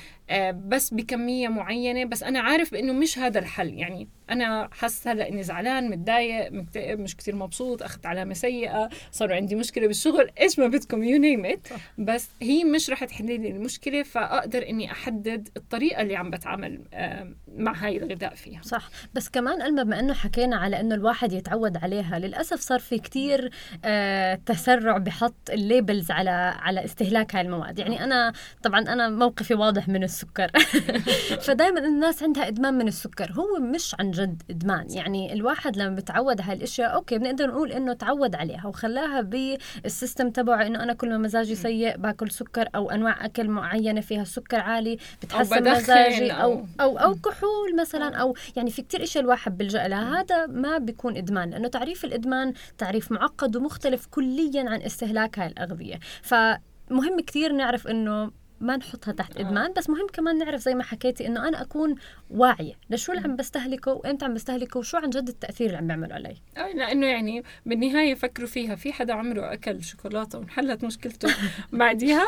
بس 0.52 0.94
بكمية 0.94 1.48
معينة 1.48 2.06
بس 2.06 2.24
أنا 2.24 2.40
عارف 2.40 2.72
بأنه 2.72 2.94
مش 2.94 3.20
هذا 3.20 3.40
الحل. 3.40 3.74
يعني 3.74 4.08
أنا 4.30 4.70
حاسة 4.72 5.12
هلا 5.12 5.30
إني 5.30 5.44
زعلان 5.44 5.90
متضايق 5.90 6.52
مكتئب 6.52 7.00
مش 7.00 7.16
كتير 7.16 7.36
مبسوط 7.36 7.84
أخذت 7.84 8.06
علامة 8.06 8.34
سيئة 8.34 8.90
صاروا 9.12 9.36
عندي 9.36 9.56
مشكلة 9.56 9.88
بالشغل. 9.88 10.32
إيش 10.42 10.60
ما 10.60 10.68
بدكم 10.68 11.04
you 11.04 11.20
name 11.20 11.46
it 11.46 11.68
بس 11.98 12.30
هي 12.42 12.64
مش 12.64 12.90
رح 12.90 13.04
تحل 13.04 13.26
لي 13.26 13.50
المشكلة 13.50 14.04
فأقدر 14.04 14.70
إني 14.70 14.92
أحدد 14.92 15.50
الطريقة 15.58 16.02
اللي 16.02 16.16
عم 16.16 16.30
بتعامل 16.30 16.82
آه، 16.94 17.34
مع 17.56 17.74
هاي 17.74 17.98
الغذاء 17.98 18.36
فيها. 18.36 18.62
صح. 18.62 18.90
بس 19.14 19.30
كمان 19.30 19.62
ألما 19.62 19.84
بما 19.84 20.00
إنه 20.00 20.14
حكينا 20.14 20.56
على 20.56 20.80
إنه 20.80 20.96
الواحد 20.96 21.34
يتعود 21.34 21.78
عليها 21.78 22.20
للأسف 22.20 22.60
صار 22.60 22.80
في 22.80 23.00
كتير 23.00 23.52
آه 23.86 24.36
تسرع 24.46 24.98
بحط 24.98 25.50
ال 25.50 25.58
labels 25.58 26.12
على 26.12 26.30
على 26.60 26.86
استهلاك 26.86 27.36
هاي 27.36 27.42
المواد. 27.42 27.80
يعني 27.80 28.04
أنا 28.04 28.34
طبعا 28.64 28.80
أنا 28.80 29.10
موقفي 29.10 29.54
واضح 29.54 29.88
من 29.88 30.04
السكر. 30.24 30.52
فدائما 31.48 31.80
الناس 31.80 32.24
عندها 32.24 32.48
إدمان 32.48 32.74
من 32.74 32.88
السكر. 32.88 33.32
هو 33.32 33.60
مش 33.60 33.96
عن 34.00 34.12
جد 34.12 34.44
إدمان. 34.50 34.88
يعني 34.90 35.34
الواحد 35.34 35.78
لما 35.78 35.96
بتعود 35.96 36.42
على 36.42 36.54
الاشياء 36.54 36.94
أوكي 36.94 37.18
بنقدر 37.18 37.48
نقول 37.48 37.72
إنه 37.72 37.94
تعود 37.94 38.36
عليها 38.36 38.68
وخلاها 38.68 39.22
بال 39.22 39.49
system 39.49 40.30
تبعه 40.30 40.66
إنه 40.68 40.84
أنا 40.84 40.94
كل 40.94 41.10
ما 41.10 41.18
مزاجي 41.18 41.56
سيء 41.56 41.98
باكل 41.98 42.32
سكر 42.32 42.70
أو 42.76 42.92
أنواع 42.92 43.26
أكل 43.26 43.48
معينة 43.48 44.02
فيها 44.02 44.24
سكر 44.24 44.60
عالي 44.60 44.98
بتحسن 45.22 45.60
بدخن 45.60 45.72
مزاجي 45.78 46.32
أو- 46.32 46.36
أو 46.36 46.66
أو 46.82 46.98
أو 46.98 47.16
كحول 47.16 47.76
مثلا 47.80 48.16
أو 48.16 48.36
يعني 48.56 48.72
في 48.72 48.82
كتير 48.82 49.04
إشياء 49.04 49.24
الواحد 49.24 49.58
بيلجأ 49.58 49.88
لها. 49.88 50.22
هذا 50.22 50.46
ما 50.46 50.78
بيكون 50.78 51.18
إدمان. 51.18 51.50
لأنه 51.50 51.68
تعريف 51.68 52.06
الإدمان 52.06 52.54
تعريف 52.78 53.12
معقد 53.12 53.56
ومختلف 53.56 54.06
كليا 54.06 54.70
عن 54.70 54.82
استهلاك 54.82 55.40
هاي 55.40 55.48
الأغذية. 55.48 56.00
فمهم 56.22 57.20
كتير 57.28 57.52
نعرف 57.54 57.88
إنه 57.88 58.32
ما 58.62 58.78
نحطها 58.78 59.12
تحت 59.12 59.38
إدمان 59.38 59.74
بس 59.74 59.90
مهم 59.90 60.08
كمان 60.14 60.38
نعرف 60.38 60.62
زي 60.62 60.76
ما 60.76 60.84
حكيتي 60.84 61.28
إنه 61.28 61.48
أنا 61.48 61.62
أكون 61.62 61.96
واعية. 62.30 62.74
لشو 62.90 63.12
اللي 63.12 63.24
عم 63.24 63.36
بستهلكه 63.36 63.92
وإمتى 63.94 64.26
عم 64.26 64.34
بستهلكه 64.34 64.80
وشو 64.80 64.98
عن 64.98 65.10
جد 65.10 65.28
التأثير 65.28 65.68
اللي 65.68 65.78
عم 65.78 65.88
بيعمله 65.88 66.16
علي؟ 66.16 66.36
آه، 66.58 66.72
لأنه 66.74 67.06
يعني 67.08 67.44
بالنهاية 67.66 68.16
فكروا 68.16 68.48
فيها 68.48 68.76
في 68.76 68.94
حدا 68.94 69.14
عمره 69.14 69.54
أكل 69.54 69.84
شوكولاتة 69.84 70.40
وانحلت 70.40 70.84
مشكلته 70.84 71.36
بعديها؟ 71.74 72.26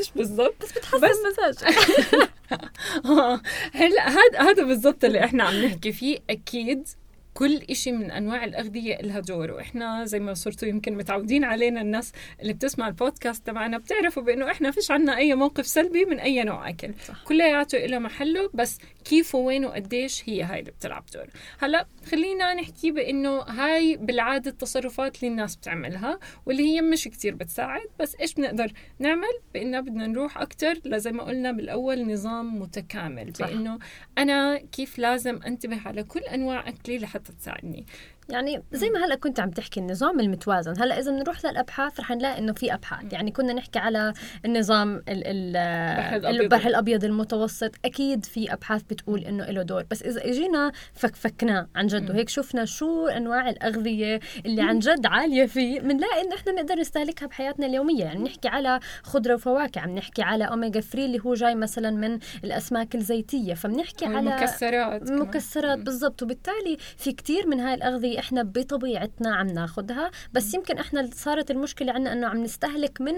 مش 0.00 0.10
بالضبط. 0.16 0.54
بس 0.62 0.72
حسن 0.84 0.98
مزاج 1.06 1.74
آه، 3.06 3.40
هلا 3.72 4.08
هذا 4.08 4.40
هذا 4.50 4.64
بالضبط 4.64 5.04
اللي 5.04 5.24
إحنا 5.24 5.44
عم 5.44 5.54
نحكي 5.64 5.92
فيه. 5.92 6.18
أكيد 6.30 6.88
كل 7.36 7.56
إشي 7.70 7.92
من 7.92 8.10
أنواع 8.10 8.44
الأغذية 8.44 8.96
لها 8.96 9.20
دور 9.20 9.50
وإحنا 9.50 10.04
زي 10.04 10.20
ما 10.20 10.34
صرتوا 10.34 10.68
يمكن 10.68 10.96
متعودين 10.96 11.44
علينا 11.44 11.80
الناس 11.80 12.12
اللي 12.42 12.52
بتسمع 12.52 12.88
البودكاست 12.88 13.46
تبعنا 13.46 13.78
بتعرفوا 13.78 14.22
بأنه 14.22 14.50
إحنا 14.50 14.70
فيش 14.70 14.90
عنا 14.90 15.16
أي 15.16 15.34
موقف 15.34 15.66
سلبي 15.66 16.04
من 16.04 16.20
أي 16.20 16.44
نوع 16.44 16.68
أكل. 16.68 16.94
كلياته 17.24 17.78
له 17.78 17.98
محله 17.98 18.50
بس 18.54 18.78
كيف 19.04 19.34
وين 19.34 19.64
وقديش 19.64 20.28
هي 20.28 20.42
هاي 20.42 20.60
اللي 20.60 20.70
بتلعب 20.70 21.04
دور 21.14 21.26
هلأ 21.58 21.86
خلينا 22.10 22.54
نحكي 22.54 22.90
بأنه 22.90 23.38
هاي 23.40 23.96
بالعادة 23.96 24.50
التصرفات 24.50 25.16
اللي 25.16 25.28
الناس 25.28 25.56
بتعملها 25.56 26.18
واللي 26.46 26.62
هي 26.62 26.80
مش 26.80 27.04
كتير 27.04 27.34
بتساعد 27.34 27.88
بس 28.00 28.16
إيش 28.20 28.34
بنقدر 28.34 28.72
نعمل؟ 28.98 29.40
بأنه 29.54 29.80
بدنا 29.80 30.06
نروح 30.06 30.38
أكتر 30.38 30.78
لزي 30.84 31.12
ما 31.12 31.22
قلنا 31.22 31.52
بالأول 31.52 32.12
نظام 32.12 32.60
متكامل. 32.60 33.32
صح. 33.36 33.46
بأنه 33.46 33.78
أنا 34.18 34.56
كيف 34.58 34.98
لازم 34.98 35.42
أنتبه 35.42 35.80
على 35.86 36.02
كل 36.02 36.20
أنواع 36.20 36.68
أكلي 36.68 36.98
لحتى 36.98 37.25
20 37.32 37.60
дней. 37.62 37.86
يعني 38.28 38.62
زي 38.72 38.90
ما 38.90 39.04
هلا 39.04 39.14
كنت 39.14 39.40
عم 39.40 39.50
تحكي 39.50 39.80
النظام 39.80 40.20
المتوازن. 40.20 40.74
هلا 40.82 40.98
إذا 40.98 41.12
بنروح 41.12 41.44
للأبحاث 41.44 42.00
رح 42.00 42.10
نلاقي 42.10 42.38
إنه 42.38 42.52
في 42.52 42.74
أبحاث. 42.74 43.12
يعني 43.12 43.30
كنا 43.30 43.52
نحكي 43.52 43.78
على 43.78 44.12
النظام 44.44 44.96
ال 44.96 45.02
ال 45.08 45.56
البحر 46.26 46.68
الأبيض. 46.68 47.04
المتوسط. 47.04 47.74
أكيد 47.84 48.24
في 48.24 48.52
أبحاث 48.52 48.82
بتقول 48.82 49.20
إنه 49.20 49.44
له 49.44 49.62
دور. 49.62 49.84
بس 49.90 50.02
إذا 50.02 50.24
إجينا 50.24 50.72
فكفكناه 50.94 51.68
عن 51.76 51.86
جد. 51.86 52.10
وهيك 52.10 52.28
شفنا 52.28 52.64
شو 52.64 53.06
أنواع 53.06 53.50
الأغذية 53.50 54.20
اللي 54.46 54.62
عن 54.62 54.78
جد 54.78 55.06
عالية 55.06 55.46
فيه 55.46 55.80
بنلاقي 55.80 56.20
انه 56.20 56.34
إحنا 56.34 56.52
بنقدر 56.52 56.74
نستهلكها 56.74 57.26
بحياتنا 57.26 57.66
اليومية. 57.66 58.04
يعني 58.04 58.24
نحكي 58.24 58.48
على 58.48 58.80
خضرة 59.02 59.34
وفواكه 59.34 59.80
عم 59.80 59.90
نحكي 59.90 60.22
على 60.22 60.44
اوميجا 60.44 60.80
3 60.80 61.04
اللي 61.04 61.20
هو 61.26 61.34
جاي 61.34 61.54
مثلا 61.54 61.90
من 61.90 62.18
الأسماك 62.44 62.94
الزيتية. 62.94 63.54
فبنحكي 63.54 64.06
على 64.06 64.18
المكسرات. 64.18 65.10
مكسرات. 65.10 65.78
بالضبط. 65.78 66.22
وبالتالي 66.22 66.76
في 66.96 67.12
كتير 67.12 67.46
من 67.46 67.60
هاي 67.60 67.74
إحنا 68.18 68.42
بطبيعتنا 68.42 69.34
عم 69.36 69.46
ناخدها 69.46 70.10
بس 70.32 70.54
يمكن 70.54 70.78
إحنا 70.78 71.10
صارت 71.14 71.50
المشكلة 71.50 71.92
عنا 71.92 72.12
إنه 72.12 72.26
عم 72.26 72.42
نستهلك 72.42 73.00
من 73.00 73.14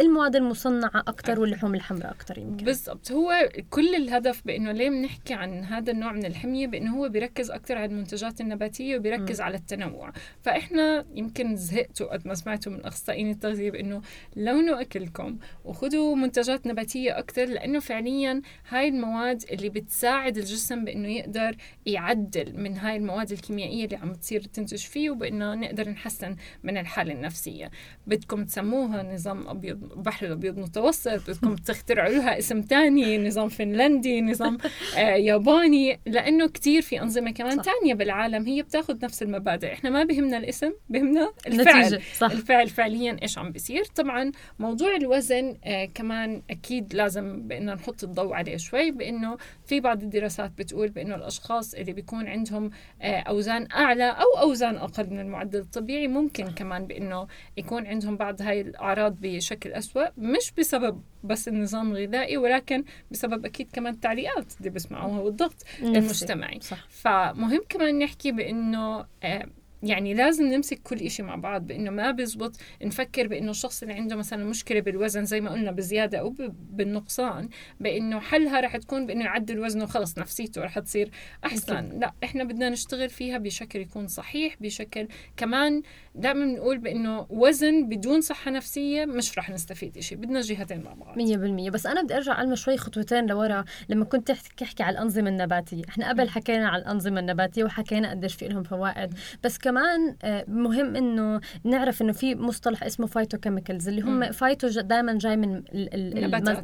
المواد 0.00 0.36
المصنعة 0.36 0.90
أكتر 1.08 1.40
واللحوم 1.40 1.74
الحمراء 1.74 2.10
أكتر 2.10 2.38
يمكن. 2.38 2.64
بالضبط. 2.64 3.12
هو 3.12 3.48
كل 3.70 3.94
الهدف 3.94 4.42
بإنه 4.46 4.72
ليه 4.72 4.90
بنحكي 4.90 5.34
عن 5.34 5.64
هذا 5.64 5.92
النوع 5.92 6.12
من 6.12 6.26
الحمية؟ 6.26 6.66
بإنه 6.66 6.96
هو 6.96 7.08
بيركز 7.08 7.50
أكثر 7.50 7.78
على 7.78 7.84
المنتجات 7.84 8.40
النباتية 8.40 8.96
وبيركز 8.96 9.40
م. 9.40 9.44
على 9.44 9.56
التنوع. 9.56 10.12
فإحنا 10.42 11.04
يمكن 11.14 11.56
زهقتوا 11.56 12.12
قد 12.12 12.28
ما 12.28 12.34
سمعتوا 12.34 12.72
من 12.72 12.80
أخصائيين 12.84 13.30
التغذية 13.30 13.70
بإنه 13.70 14.02
لونوا 14.36 14.80
اكلكم 14.80 15.38
وخذوا 15.64 16.16
منتجات 16.16 16.66
نباتية 16.66 17.18
أكثر 17.18 17.44
لأنه 17.44 17.78
فعليا 17.78 18.42
هاي 18.68 18.88
المواد 18.88 19.44
اللي 19.52 19.68
بتساعد 19.68 20.36
الجسم 20.36 20.84
بإنه 20.84 21.08
يقدر 21.08 21.56
يعدل 21.86 22.60
من 22.60 22.76
هاي 22.76 22.96
المواد 22.96 23.32
الكيميائية 23.32 23.84
اللي 23.84 23.96
عم 23.96 24.14
تصير 24.14 24.42
تنتج 24.42 24.78
فيه 24.78 25.10
وبإنه 25.10 25.54
نقدر 25.54 25.88
نحسن 25.88 26.36
من 26.62 26.76
الحالة 26.78 27.12
النفسية. 27.12 27.70
بدكم 28.06 28.44
تسموها 28.44 29.02
نظام 29.14 29.48
أبيض 29.48 29.85
بحر 29.96 30.26
الأبيض 30.26 30.58
متوسط 30.58 31.30
بدكم 31.30 31.54
تخترعوا 31.56 32.12
لها 32.12 32.38
اسم 32.38 32.62
تاني 32.62 33.18
نظام 33.18 33.48
فنلندي 33.48 34.20
نظام 34.20 34.58
آه 34.96 35.00
ياباني 35.00 36.00
لأنه 36.06 36.48
كتير 36.48 36.82
في 36.82 37.02
أنظمة 37.02 37.30
كمان 37.30 37.56
صح. 37.56 37.62
تانية 37.64 37.94
بالعالم 37.94 38.46
هي 38.46 38.62
بتاخذ 38.62 39.04
نفس 39.04 39.22
المبادئ. 39.22 39.72
إحنا 39.72 39.90
ما 39.90 40.04
بهمنا 40.04 40.38
الاسم 40.38 40.72
بهمنا 40.88 41.32
الفعل. 41.46 41.80
نتيجة 41.86 42.00
صح. 42.18 42.30
الفعل 42.30 42.68
فعليا 42.68 43.16
إيش 43.22 43.38
عم 43.38 43.50
بيصير. 43.50 43.84
طبعا 43.84 44.32
موضوع 44.58 44.96
الوزن 44.96 45.56
آه 45.64 45.84
كمان 45.84 46.42
أكيد 46.50 46.94
لازم 46.94 47.48
بإنه 47.48 47.74
نحط 47.74 48.04
الضوء 48.04 48.32
عليه 48.34 48.56
شوي 48.56 48.90
بإنه 48.90 49.36
في 49.66 49.80
بعض 49.80 50.02
الدراسات 50.02 50.50
بتقول 50.58 50.88
بأنه 50.88 51.14
الأشخاص 51.14 51.74
اللي 51.74 51.92
بيكون 51.92 52.28
عندهم 52.28 52.70
آه 53.02 53.18
أوزان 53.20 53.68
أعلى 53.72 54.10
أو 54.10 54.40
أوزان 54.40 54.76
أقل 54.76 55.10
من 55.10 55.20
المعدل 55.20 55.58
الطبيعي 55.58 56.08
ممكن 56.08 56.50
كمان 56.50 56.86
بأنه 56.86 57.26
يكون 57.56 57.86
عندهم 57.86 58.16
بعض 58.16 58.42
هاي 58.42 58.60
الأعراض 58.60 59.16
بشكل 59.20 59.72
أسوأ 59.72 60.04
مش 60.18 60.52
بسبب 60.58 61.02
بس 61.24 61.48
النظام 61.48 61.90
الغذائي 61.92 62.36
ولكن 62.36 62.84
بسبب 63.10 63.44
أكيد 63.46 63.70
كمان 63.72 63.94
التعليقات 63.94 64.52
اللي 64.58 64.70
بيسمعوها 64.70 65.20
والضغط. 65.20 65.64
المجتمعي 65.82 66.60
صح 66.60 66.86
فمهم 66.88 67.60
كمان 67.68 67.98
نحكي 67.98 68.32
بأنه 68.32 69.06
آه، 69.22 69.46
يعني 69.88 70.14
لازم 70.14 70.44
نمسك 70.46 70.80
كل 70.82 70.96
إشي 70.96 71.22
مع 71.22 71.34
بعض 71.36 71.66
بإنه 71.66 71.90
ما 71.90 72.10
بزبط 72.10 72.56
نفكر 72.82 73.26
بإنه 73.28 73.50
الشخص 73.50 73.82
اللي 73.82 73.94
عنده 73.94 74.16
مثلا 74.16 74.44
مشكلة 74.44 74.80
بالوزن 74.80 75.24
زي 75.24 75.40
ما 75.40 75.50
قلنا 75.50 75.70
بزيادة 75.72 76.18
أو 76.18 76.30
ب- 76.30 76.54
بالنقصان 76.76 77.48
بإنه 77.80 78.20
حلها 78.20 78.60
رح 78.60 78.76
تكون 78.76 79.06
بإنه 79.06 79.24
يعدل 79.24 79.58
وزنه 79.60 79.84
وخلص 79.84 80.18
نفسيته 80.18 80.62
رح 80.64 80.78
تصير 80.78 81.10
أحسن. 81.44 81.98
لا 81.98 82.12
إحنا 82.24 82.44
بدنا 82.44 82.68
نشتغل 82.70 83.08
فيها 83.08 83.38
بشكل 83.38 83.78
يكون 83.80 84.06
صحيح 84.08 84.56
بشكل 84.60 85.08
كمان 85.36 85.82
دائما 86.14 86.44
بنقول 86.44 86.78
بإنه 86.78 87.26
وزن 87.30 87.88
بدون 87.88 88.20
صحة 88.20 88.50
نفسية 88.50 89.04
مش 89.04 89.38
رح 89.38 89.50
نستفيد 89.50 89.96
إشي 89.98 90.16
بدنا 90.16 90.40
جهتين 90.40 90.82
مع 90.82 90.92
بعض. 90.94 91.16
مية 91.16 91.36
بالمية. 91.36 91.70
بس 91.70 91.86
أنا 91.86 92.02
بدي 92.02 92.16
أرجع 92.16 92.42
ألمس 92.42 92.58
شوي 92.58 92.76
خطوتين 92.76 93.26
لورا. 93.26 93.64
لما 93.88 94.04
كنت 94.04 94.28
تحكي 94.28 94.48
تحكي 94.56 94.82
على 94.82 94.98
الأنظمة 94.98 95.28
النباتية 95.30 95.82
إحنا 95.88 96.08
قبل 96.08 96.28
حكينا 96.28 96.68
على 96.68 96.82
الأنظمة 96.82 97.20
النباتية 97.20 97.64
وحكينا 97.64 98.10
قديش 98.10 98.34
في 98.34 98.48
لهم 98.48 98.62
فوائد. 98.62 99.14
بس 99.44 99.58
كمان 99.58 99.75
آه، 100.22 100.44
مهم 100.48 100.96
إنه 100.96 101.40
نعرف 101.64 102.02
إنه 102.02 102.12
في 102.12 102.34
مصطلح 102.34 102.82
اسمه 102.84 103.06
phytochemicals 103.06 103.88
اللي 103.88 104.00
هم. 104.02 104.32
phyto 104.32 104.68
دائما 104.68 105.18
جاي 105.18 105.36
من 105.36 105.62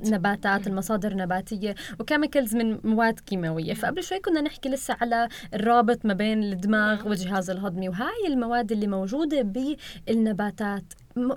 النباتات 0.06 0.66
المصادر 0.66 1.12
النباتية. 1.12 1.74
و 2.00 2.06
chemicals 2.06 2.56
من 2.56 2.78
مواد 2.84 3.20
كيماوية. 3.20 3.74
فقبل 3.74 4.02
شوي 4.02 4.18
كنا 4.18 4.40
نحكي 4.40 4.68
لسه 4.68 4.96
على 5.00 5.28
الرابط 5.54 6.06
ما 6.06 6.14
بين 6.14 6.42
الدماغ 6.42 7.08
والجهاز 7.08 7.50
الهضمي 7.50 7.88
وهاي 7.88 8.26
المواد 8.26 8.72
اللي 8.72 8.86
موجودة 8.86 9.42
بالنباتات. 9.42 10.84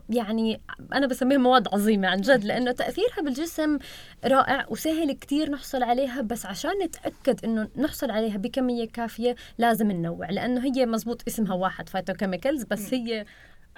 يعني 0.10 0.62
أنا 0.94 1.08
بسميها 1.08 1.38
مواد 1.38 1.68
عظيمة 1.68 2.08
عن 2.08 2.22
جد 2.22 2.44
لأنه 2.44 2.72
تأثيرها 2.72 3.22
بالجسم 3.22 3.78
رائع 4.26 4.66
وسهل 4.70 5.12
كتير 5.12 5.50
نحصل 5.50 5.84
عليها 5.84 6.22
بس 6.22 6.46
عشان 6.46 6.72
نتأكد 6.84 7.46
إنه 7.46 7.68
نحصل 7.78 8.12
عليها 8.12 8.38
بكمية 8.38 8.88
كافية 8.88 9.36
لازم 9.58 9.92
ننوع 9.92 10.30
لأنه 10.30 10.66
هي 10.66 10.86
مزبوط 10.86 11.22
اسمها 11.28 11.54
واحد 11.54 11.90
phytochemicals 11.90 12.64
بس 12.64 12.94
هي 12.94 13.26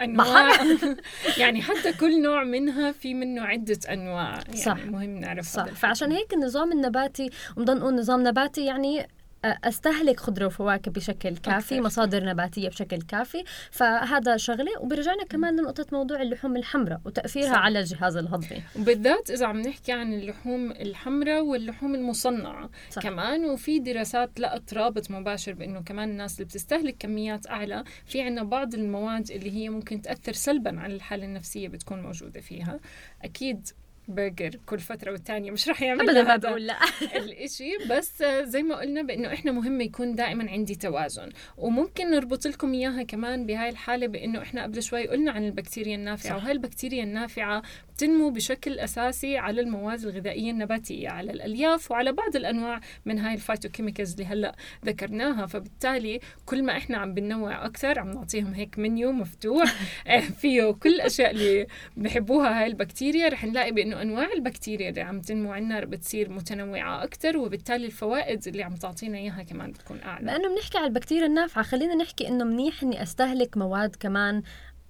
أنواع 0.02 0.52
يعني 1.38 1.62
حتى 1.62 1.94
كل 1.94 2.22
نوع 2.22 2.44
منها 2.44 2.92
في 2.92 3.14
منه 3.14 3.42
عدة 3.42 3.80
أنواع 3.90 4.40
يعني 4.48 4.58
صح. 4.58 4.86
مهم 4.86 5.20
نعرف 5.20 5.46
صح 5.46 5.64
هذا 5.64 5.74
فعشان. 5.74 6.12
هيك 6.12 6.34
النظام 6.34 6.72
النباتي 6.72 7.30
وبنضل 7.58 7.78
نقول 7.78 7.96
نظام 7.96 8.28
نباتي 8.28 8.66
يعني 8.66 9.08
أستهلك 9.46 10.20
خضره 10.20 10.46
وفواكه 10.46 10.92
بشكل 10.92 11.38
كافي 11.38 11.76
أكثر. 11.76 11.82
مصادر 11.86 12.26
نباتية 12.26 12.70
بشكل 12.70 13.02
كافي 13.02 13.44
فهذا 13.72 14.38
شغلة 14.38 14.72
وبرجعنا 14.80 15.24
كمان 15.24 15.60
لنقطة 15.60 15.86
موضوع 15.92 16.22
اللحوم 16.22 16.58
الحمراء 16.58 17.02
وتأثيرها 17.06 17.54
صح. 17.54 17.58
على 17.58 17.80
الجهاز 17.80 18.18
الهضمي 18.18 18.64
وبالذات 18.80 19.32
إذا 19.32 19.46
عم 19.46 19.62
نحكي 19.62 19.92
عن 19.92 20.14
اللحوم 20.14 20.72
الحمراء 20.72 21.42
واللحوم 21.44 21.96
المصنعة 21.96 22.70
صح. 22.92 23.02
كمان 23.02 23.46
وفي 23.46 23.80
دراسات 23.80 24.40
لقت 24.40 24.74
رابط 24.74 25.12
مباشر 25.12 25.54
بإنه 25.54 25.82
كمان 25.82 26.10
الناس 26.10 26.34
اللي 26.34 26.46
بتستهلك 26.46 26.96
كميات 27.00 27.48
أعلى 27.48 27.84
في 28.06 28.22
عنا 28.22 28.44
بعض 28.44 28.74
المواد 28.74 29.32
اللي 29.32 29.52
هي 29.52 29.70
ممكن 29.70 30.02
تأثر 30.02 30.34
سلبا 30.34 30.80
على 30.80 30.96
الحالة 30.96 31.26
النفسية 31.26 31.68
بتكون 31.68 32.02
موجودة 32.02 32.42
فيها 32.42 32.80
أكيد 33.24 33.68
برجر 34.08 34.60
كل 34.66 34.80
فترة 34.80 35.12
والتانية. 35.12 35.52
مش 35.52 35.70
رح 35.70 35.82
يعمل 35.82 36.10
ابدا 36.10 36.24
ما 36.24 36.36
بقول 36.36 36.68
لا. 36.68 36.78
الإشي 37.24 37.72
بس 37.90 38.24
زي 38.24 38.64
ما 38.64 38.76
قلنا 38.76 39.02
بإنه 39.02 39.34
إحنا 39.34 39.52
مهم 39.52 39.82
يكون 39.82 40.16
دائما 40.16 40.52
عندي 40.52 40.76
توازن. 40.76 41.30
وممكن 41.58 42.12
نربط 42.12 42.48
لكم 42.48 42.74
إياها 42.74 43.04
كمان 43.04 43.46
بهاي 43.46 43.70
الحالة 43.70 44.08
بإنه 44.08 44.42
إحنا 44.42 44.64
قبل 44.64 44.84
شوي 44.84 45.08
قلنا 45.08 45.32
عن 45.32 45.46
البكتيريا 45.46 45.96
النافعة 45.96 46.38
صح. 46.38 46.44
وهي 46.44 46.52
البكتيريا 46.52 47.04
النافعة 47.04 47.62
بتنمو 47.94 48.30
بشكل 48.30 48.80
أساسي 48.80 49.38
على 49.38 49.62
المواد 49.62 50.02
الغذائية 50.04 50.52
النباتية 50.52 51.10
على 51.10 51.32
الألياف 51.32 51.92
وعلى 51.92 52.12
بعض 52.12 52.36
الأنواع 52.36 52.80
من 53.06 53.20
هاي 53.20 53.34
ال 53.34 53.39
phytochemicals 53.39 54.12
اللي 54.12 54.26
هلأ 54.26 54.56
ذكرناها. 54.86 55.46
فبالتالي 55.46 56.20
كل 56.46 56.64
ما 56.64 56.78
إحنا 56.78 56.98
عم 56.98 57.14
بنوع 57.14 57.66
أكثر 57.66 58.00
عم 58.00 58.12
نعطيهم 58.12 58.54
هيك 58.54 58.80
منيو 58.80 59.12
مفتوح. 59.12 59.76
فيه 60.42 60.72
كل 60.72 60.94
الاشياء 60.96 61.32
اللي 61.32 61.68
بحبوها 61.98 62.62
هاي 62.62 62.68
البكتيريا 62.68 63.30
رح 63.30 63.46
نلاقي 63.46 63.72
بإنه 63.72 63.97
أنواع 64.02 64.34
البكتيريا 64.34 64.90
اللي 64.90 65.02
عم 65.02 65.22
تنمو 65.22 65.52
عنا 65.52 65.86
بتصير 65.86 66.30
متنوعة 66.30 67.04
أكثر 67.04 67.38
وبالتالي 67.38 67.86
الفوائد 67.86 68.48
اللي 68.48 68.64
عم 68.64 68.76
تعطينا 68.76 69.18
إياها 69.18 69.44
كمان 69.44 69.72
بتكون 69.72 70.00
أعلى. 70.02 70.26
لأنه 70.26 70.56
بنحكي 70.56 70.78
على 70.78 70.88
البكتيريا 70.88 71.26
النافعة 71.26 71.64
خلينا 71.64 71.96
نحكي 71.96 72.28
إنه 72.28 72.44
منيح 72.44 72.84
إني 72.84 73.04
أستهلك 73.04 73.58
مواد 73.58 73.96
كمان 74.00 74.44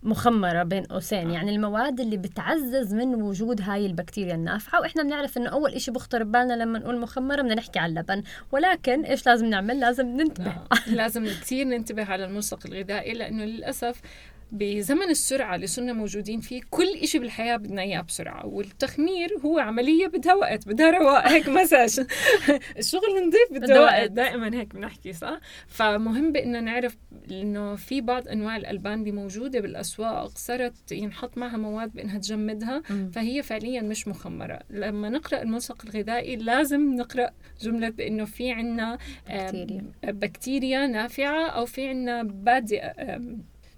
مخمرة 0.03 0.63
بين 0.63 0.83
قوسين. 0.83 1.29
يعني 1.29 1.55
المواد 1.55 1.99
اللي 1.99 2.17
بتعزز 2.17 2.93
من 2.93 3.21
وجود 3.21 3.61
هاي 3.61 3.85
البكتيريا 3.85 4.35
النافعة 4.35 4.79
وإحنا 4.81 5.03
بنعرف 5.03 5.37
إنه 5.37 5.49
أول 5.49 5.73
إشي 5.73 5.91
بخطر 5.91 6.23
ببالنا 6.23 6.53
لما 6.53 6.79
نقول 6.79 6.99
مخمرة 6.99 7.41
بدنا 7.41 7.55
نحكي 7.55 7.79
على 7.79 7.89
اللبن. 7.89 8.23
ولكن 8.51 9.05
إيش 9.05 9.25
لازم 9.25 9.45
نعمل؟ 9.45 9.79
لازم 9.79 10.07
ننتبه. 10.07 10.51
آه، 10.51 10.89
لازم 10.89 11.25
كثير 11.25 11.67
ننتبه 11.67 12.05
على 12.05 12.25
الملصق 12.25 12.59
الغذائي 12.65 13.13
لأنه 13.13 13.45
للأسف 13.45 14.01
بزمن 14.51 15.09
السرعة 15.09 15.55
اللي 15.55 15.67
صرنا 15.67 15.93
موجودين 15.93 16.39
فيه 16.39 16.61
كل 16.69 16.87
إشي 17.03 17.19
بالحياة 17.19 17.57
بدنا 17.57 17.81
إياه 17.81 18.01
بسرعة 18.01 18.45
والتخمير 18.45 19.29
هو 19.45 19.59
عملية 19.59 20.07
بدها 20.07 20.33
وقت 20.33 20.67
بدها 20.67 20.91
رواق 20.91 21.27
هيك 21.27 21.49
مساج 21.57 21.99
الشغل 22.77 23.27
نظيف 23.27 23.47
بده 23.51 23.59
بده 23.67 23.81
وقت. 23.81 24.11
دائما 24.11 24.53
هيك 24.59 24.75
بنحكي 24.75 25.13
صح 25.13 25.39
فمهم 25.67 26.31
بأنه 26.31 26.59
نعرف 26.59 26.97
إنه 27.31 27.75
في 27.75 28.01
بعض 28.01 28.27
أنواع 28.27 28.57
الألبان 28.57 28.99
اللي 28.99 29.11
موجودة 29.11 29.59
بالأسواق 29.59 30.27
صارت 30.37 30.91
ينحط 30.91 31.37
معها 31.37 31.57
مواد 31.57 31.93
بأنها 31.93 32.17
تجمدها. 32.19 32.81
فهي 33.13 33.43
فعليا 33.43 33.81
مش 33.81 34.07
مخمرة 34.07 34.59
لما 34.69 35.09
نقرأ 35.09 35.41
الملصق 35.41 35.85
الغذائي 35.85 36.35
لازم 36.35 36.95
نقرأ 36.95 37.29
جملة 37.61 37.89
بأنه 37.89 38.25
في 38.25 38.51
عنا 38.51 38.97
بكتيريا. 39.29 39.83
بكتيريا 40.03 40.87
نافعة 40.87 41.47
أو 41.49 41.65
في 41.65 41.87
عنا 41.89 42.23
بادئة 42.23 42.93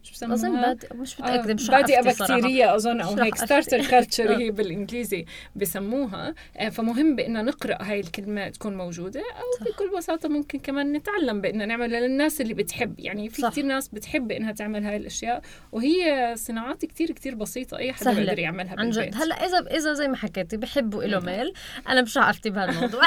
شو 0.09 0.13
بسموها؟ 0.15 0.35
اظن 0.35 0.61
بادئ 0.61 0.95
مش 0.95 1.19
متأكدة 1.19 1.53
مش. 1.53 1.69
بكتيرية 2.19 2.75
أظن 2.75 3.01
أو 3.01 3.13
مش 3.13 3.19
هيك. 3.19 3.35
starter 3.35 3.85
culture. 3.85 4.31
هي 4.39 4.51
بالإنجليزي 4.51 5.25
بسموها 5.55 6.35
آه، 6.57 6.69
فمهم 6.69 7.15
بأنه 7.15 7.41
نقرأ 7.41 7.77
هاي 7.81 7.99
الكلمة 7.99 8.49
تكون 8.49 8.77
موجودة 8.77 9.19
أو 9.19 9.65
صح. 9.65 9.65
بكل 9.71 9.97
بساطة 9.97 10.29
ممكن 10.29 10.59
كمان 10.59 10.93
نتعلم 10.93 11.41
بأنه 11.41 11.65
نعملها 11.65 11.99
للناس 11.99 12.41
اللي 12.41 12.53
بتحب 12.53 12.99
يعني 12.99 13.29
في 13.29 13.41
صح. 13.41 13.51
كتير 13.51 13.65
ناس 13.65 13.87
بتحب 13.87 14.31
إنها 14.31 14.51
تعمل 14.51 14.83
هاي 14.83 14.97
الأشياء 14.97 15.41
وهي 15.71 16.33
صناعات 16.37 16.85
كتير 16.85 17.11
كتير 17.11 17.35
بسيطة 17.35 17.77
أي 17.77 17.93
حدا. 17.93 18.13
بيقدر 18.13 18.39
يعملها 18.39 18.75
عن 18.77 18.89
جد 18.89 19.15
هلأ 19.15 19.35
اذا 19.45 19.59
إذا 19.77 19.93
زي 19.93 20.07
ما 20.07 20.15
حكيتي 20.15 20.57
بحبوا 20.57 21.03
ال 21.03 21.19
homemade 21.19 21.53
أنا 21.89 22.01
مش 22.01 22.17
عارفتي 22.17 22.49
بهالموضوع 22.49 23.01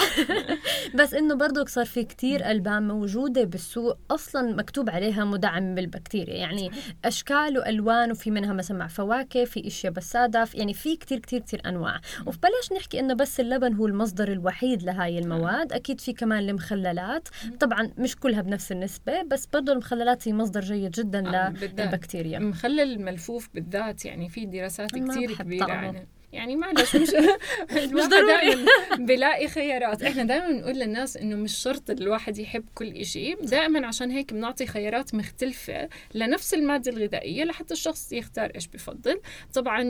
بس 0.98 1.14
إنه 1.14 1.34
برضو 1.34 1.66
صار 1.66 1.84
في 1.84 2.04
كتير 2.04 2.50
البان 2.50 2.88
موجودة 2.88 3.44
بالسوق 3.44 3.98
أصلا 4.10 4.56
مكتوب 4.56 4.90
عليها 4.90 5.24
مدعم 5.24 5.74
بالبكتيريا 5.74 6.34
يعني 6.34 6.70
أشكال 7.04 7.58
وألوان 7.58 8.10
وفي 8.10 8.30
منها 8.30 8.52
مثلا 8.52 8.76
مع 8.78 8.86
فواكه 8.86 9.44
في 9.44 9.66
إشياء 9.66 9.92
بس 9.92 10.10
ساده 10.12 10.44
في- 10.44 10.56
يعني 10.58 10.74
في 10.74 10.96
كتير 10.96 11.18
كتير 11.18 11.40
كتير 11.40 11.62
أنواع. 11.66 12.00
وبلاش 12.26 12.72
نحكي 12.76 13.00
إنه 13.00 13.14
بس 13.14 13.40
اللبن 13.40 13.74
هو 13.74 13.86
المصدر 13.86 14.32
الوحيد 14.32 14.82
لهاي 14.82 15.18
المواد. 15.18 15.72
أكيد 15.72 16.00
في 16.00 16.12
كمان 16.12 16.48
المخللات. 16.48 17.28
طبعا 17.60 17.90
مش 17.98 18.16
كلها 18.16 18.42
بنفس 18.42 18.72
النسبة 18.72 19.22
بس 19.22 19.46
برضو 19.46 19.72
المخللات 19.72 20.28
هي 20.28 20.32
مصدر 20.32 20.60
جيد 20.60 20.90
جدا 20.90 21.46
آه،. 21.46 21.50
للبكتيريا. 21.50 22.38
مخلل 22.38 22.80
الملفوف 22.80 23.48
بالذات 23.54 24.04
يعني 24.04 24.28
في 24.28 24.46
دراسات 24.46 24.90
كتير 24.90 25.34
كبيرة 25.34 25.66
طعمه. 25.66 25.88
عنه 25.88 26.06
يعني 26.32 26.56
معلش 26.56 26.96
مش 26.96 27.08
مش 27.94 28.04
ضروري. 28.06 28.66
بلاقي 29.06 29.48
خيارات 29.48 30.02
إحنا 30.02 30.24
دائما 30.24 30.48
بنقول 30.48 30.74
للناس 30.74 31.16
إنه 31.16 31.36
مش 31.36 31.56
شرط 31.56 31.90
الواحد 31.90 32.38
يحب 32.38 32.64
كل 32.74 32.88
إشي 32.96 33.34
دائما 33.34 33.86
عشان 33.86 34.10
هيك 34.10 34.32
بنعطي 34.32 34.66
خيارات 34.66 35.14
مختلفة 35.14 35.88
لنفس 36.14 36.54
المادة 36.54 36.90
الغذائية 36.92 37.44
لحتى 37.44 37.74
الشخص 37.74 38.12
يختار 38.12 38.52
إيش 38.54 38.66
بفضل 38.66 39.20
طبعا 39.54 39.82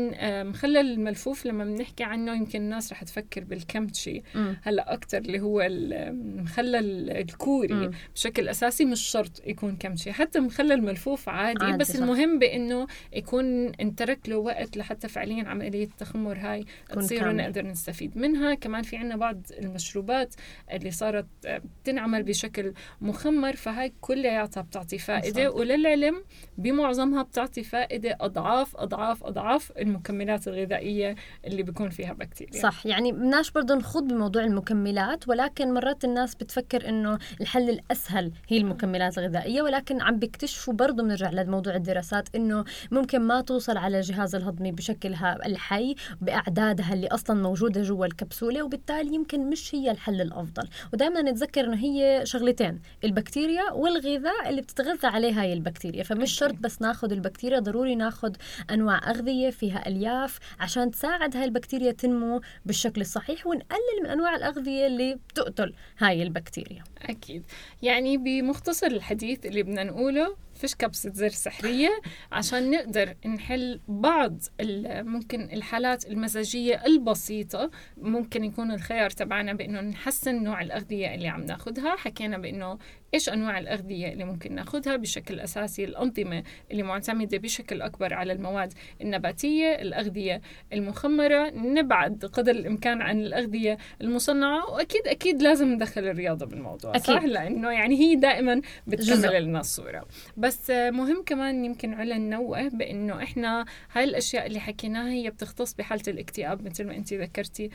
مخلل 0.43 0.77
الملفوف 0.77 1.47
لما 1.47 1.65
بنحكي 1.65 2.05
عنه 2.05 2.35
يمكن 2.35 2.61
الناس 2.61 2.93
رح 2.93 3.03
تفكر 3.05 3.45
بالكمتشي. 3.45 4.23
هلأ 4.63 4.93
أكثر 4.95 5.19
اللي 5.19 5.41
هو 5.41 5.61
المخلل 5.61 7.11
الكوري. 7.11 7.91
بشكل 8.15 8.49
أساسي 8.49 8.85
مش 8.85 9.01
شرط 9.01 9.43
يكون 9.47 9.77
كمشي 9.77 10.13
حتى 10.13 10.41
مخلل 10.41 10.83
ملفوف 10.83 11.29
عادي, 11.29 11.65
عادي، 11.65 11.77
بس 11.77 11.93
صح. 11.93 11.99
المهم 11.99 12.39
بإنه 12.39 12.87
يكون 13.13 13.67
انترك 13.75 14.29
له 14.29 14.37
وقت 14.37 14.77
لحتى 14.77 15.09
فعليا 15.09 15.49
عملية 15.49 15.89
التخمر 16.33 16.53
هاي 16.53 16.65
تصير. 16.91 17.29
ونقدر 17.29 17.67
نستفيد 17.67 18.19
منها. 18.19 18.55
كمان 18.55 18.83
في 18.83 18.97
عنا 18.97 19.17
بعض 19.17 19.43
المشروبات 19.59 20.35
اللي 20.73 20.91
صارت 20.91 21.27
آه، 21.47 21.63
بتنعمل 21.83 22.23
بشكل 22.23 22.73
مخمر 23.01 23.57
فهاي 23.57 23.93
كلياتها 24.01 24.61
بتعطي 24.61 24.99
فائدة. 24.99 25.51
صح. 25.51 25.57
وللعلم 25.57 26.25
بمعظمها 26.59 27.23
بتعطي 27.23 27.63
فائدة 27.63 28.17
أضعاف 28.21 28.77
أضعاف 28.77 29.25
أضعاف 29.25 29.73
المكملات 29.79 30.49
الغذائية 30.49 31.17
اللي 31.47 31.63
بيكون 31.63 31.91
فيها 31.91 32.13
بكتيريا. 32.13 32.63
صح. 32.63 32.87
يعني 32.87 33.13
بدناش 33.13 33.51
برضه 33.51 33.75
نخوض 33.75 34.09
بموضوع 34.09 34.45
المكملات 34.45 35.29
ولكن 35.29 35.75
مرات 35.75 36.05
الناس 36.05 36.35
بتفكر 36.35 36.89
إنه 36.89 37.19
الحل 37.41 37.71
الأسهل 37.71 38.33
هي 38.49 38.59
المكملات 38.59 39.19
الغذائية 39.19 39.63
ولكن 39.63 40.01
عم 40.01 40.19
بيكتشفوا 40.19 40.75
برضه 40.75 41.03
بنرجع 41.03 41.31
لموضوع 41.31 41.75
الدراسات 41.75 42.29
إنه 42.35 42.65
ممكن 42.91 43.19
ما 43.21 43.41
توصل 43.41 43.77
على 43.77 43.97
الجهاز 43.97 44.35
الهضمي 44.35 44.73
بشكلها 44.73 45.47
الحي. 45.47 45.95
بأعدادها 46.23 46.95
اللي 46.95 47.07
أصلا 47.07 47.43
موجودة 47.43 47.83
جوا 47.83 48.07
الكبسولة 48.07 48.63
وبالتالي 48.63 49.15
يمكن 49.15 49.51
مش 49.51 49.75
هي 49.75 49.91
الحل 49.91 50.21
الأفضل. 50.21 50.69
ودائما 50.93 51.23
نتذكر 51.23 51.65
إنه 51.65 51.77
هي 51.77 52.21
شغلتين 52.25 52.81
البكتيريا 53.05 53.73
والغذاء 53.73 54.49
اللي 54.49 54.63
بتتغذى 54.63 55.07
عليه 55.07 55.41
هاي 55.41 55.53
البكتيريا. 55.53 56.03
فمش 56.03 56.33
شرط 56.33 56.55
بس 56.61 56.83
ناخذ 56.83 57.13
البكتيريا 57.13 57.59
ضروري 57.59 57.95
ناخذ 57.95 58.33
أنواع 58.71 59.11
أغذية 59.11 59.51
فيها 59.51 59.89
ألياف 59.89 60.39
عشان 60.61 60.91
تساعد 60.91 61.37
هاي 61.37 61.45
البكتيريا 61.45 61.93
تنمو 61.93 62.41
بالشكل 62.67 63.01
الصحيح 63.01 63.47
ونقلل 63.47 64.03
من 64.03 64.11
أنواع 64.11 64.37
الأغذية 64.37 64.87
اللي 64.87 65.15
بتقتل 65.15 65.75
هاي 65.99 66.23
البكتيريا. 66.23 66.85
أكيد. 67.03 67.43
يعني 67.83 68.17
بمختصر 68.17 68.87
الحديث 68.87 69.47
اللي 69.47 69.63
بدنا 69.63 69.85
نقوله 69.85 70.37
فيش 70.63 70.75
كبسة 70.75 71.13
زر 71.13 71.29
سحرية 71.29 72.01
عشان 72.33 72.71
نقدر 72.71 73.15
نحل 73.27 73.81
بعض 73.89 74.39
ممكن 74.87 75.43
الحالات 75.43 76.07
المزاجية 76.07 76.83
البسيطة. 76.87 77.71
ممكن 77.97 78.45
يكون 78.45 78.73
الخيار 78.73 79.11
تبعنا 79.11 79.53
بأنه 79.53 79.81
نحسن 79.81 80.43
نوع 80.43 80.63
الأغذية 80.63 81.15
اللي 81.15 81.29
عم 81.29 81.41
ناخدها. 81.41 81.97
حكينا 81.97 82.39
بأنه 82.39 82.79
إيش 83.15 83.29
أنواع 83.29 83.59
الأغذية 83.59 84.13
اللي 84.13 84.25
ممكن 84.25 84.55
ناخدها 84.55 84.97
بشكل 84.97 85.41
أساسي 85.41 85.85
الأنظمة 85.85 86.43
اللي 86.71 86.83
معتمدة 86.83 87.39
بشكل 87.39 87.83
أكبر 87.83 88.15
على 88.15 88.33
المواد 88.33 88.73
النباتية 89.01 89.67
الأغذية 89.75 90.41
المخمرة 90.73 91.51
نبعد 91.51 92.25
قدر 92.33 92.53
الإمكان 92.53 93.03
عن 93.03 93.21
الأغذية 93.21 93.79
المصنعة 94.01 94.71
وأكيد 94.71 95.07
أكيد 95.07 95.43
لازم 95.43 95.69
ندخل 95.73 96.01
الرياضة 96.05 96.47
بالموضوع 96.47 96.91
أكيد. 96.91 97.05
صح 97.05 97.25
لأنه 97.25 97.71
يعني 97.71 98.01
هي 98.01 98.15
دائما. 98.17 98.61
بتكمل 98.87 99.43
لنا 99.45 99.61
الصورة 99.61 100.07
بس 100.37 100.71
مهم 100.71 101.23
كمان 101.27 101.65
يمكن 101.65 101.95
علا 101.95 102.19
ننوه 102.19 102.69
بأنه 102.69 103.23
إحنا 103.23 103.65
هاي 103.93 104.05
الأشياء 104.05 104.47
اللي 104.47 104.61
حكيناها 104.61 105.11
هي 105.13 105.31
بتختص 105.31 105.75
بحالة 105.75 106.03
الاكتئاب 106.09 106.63
مثل 106.65 106.85
ما 106.87 106.97
أنت 106.97 107.15
ذكرتي 107.15 107.71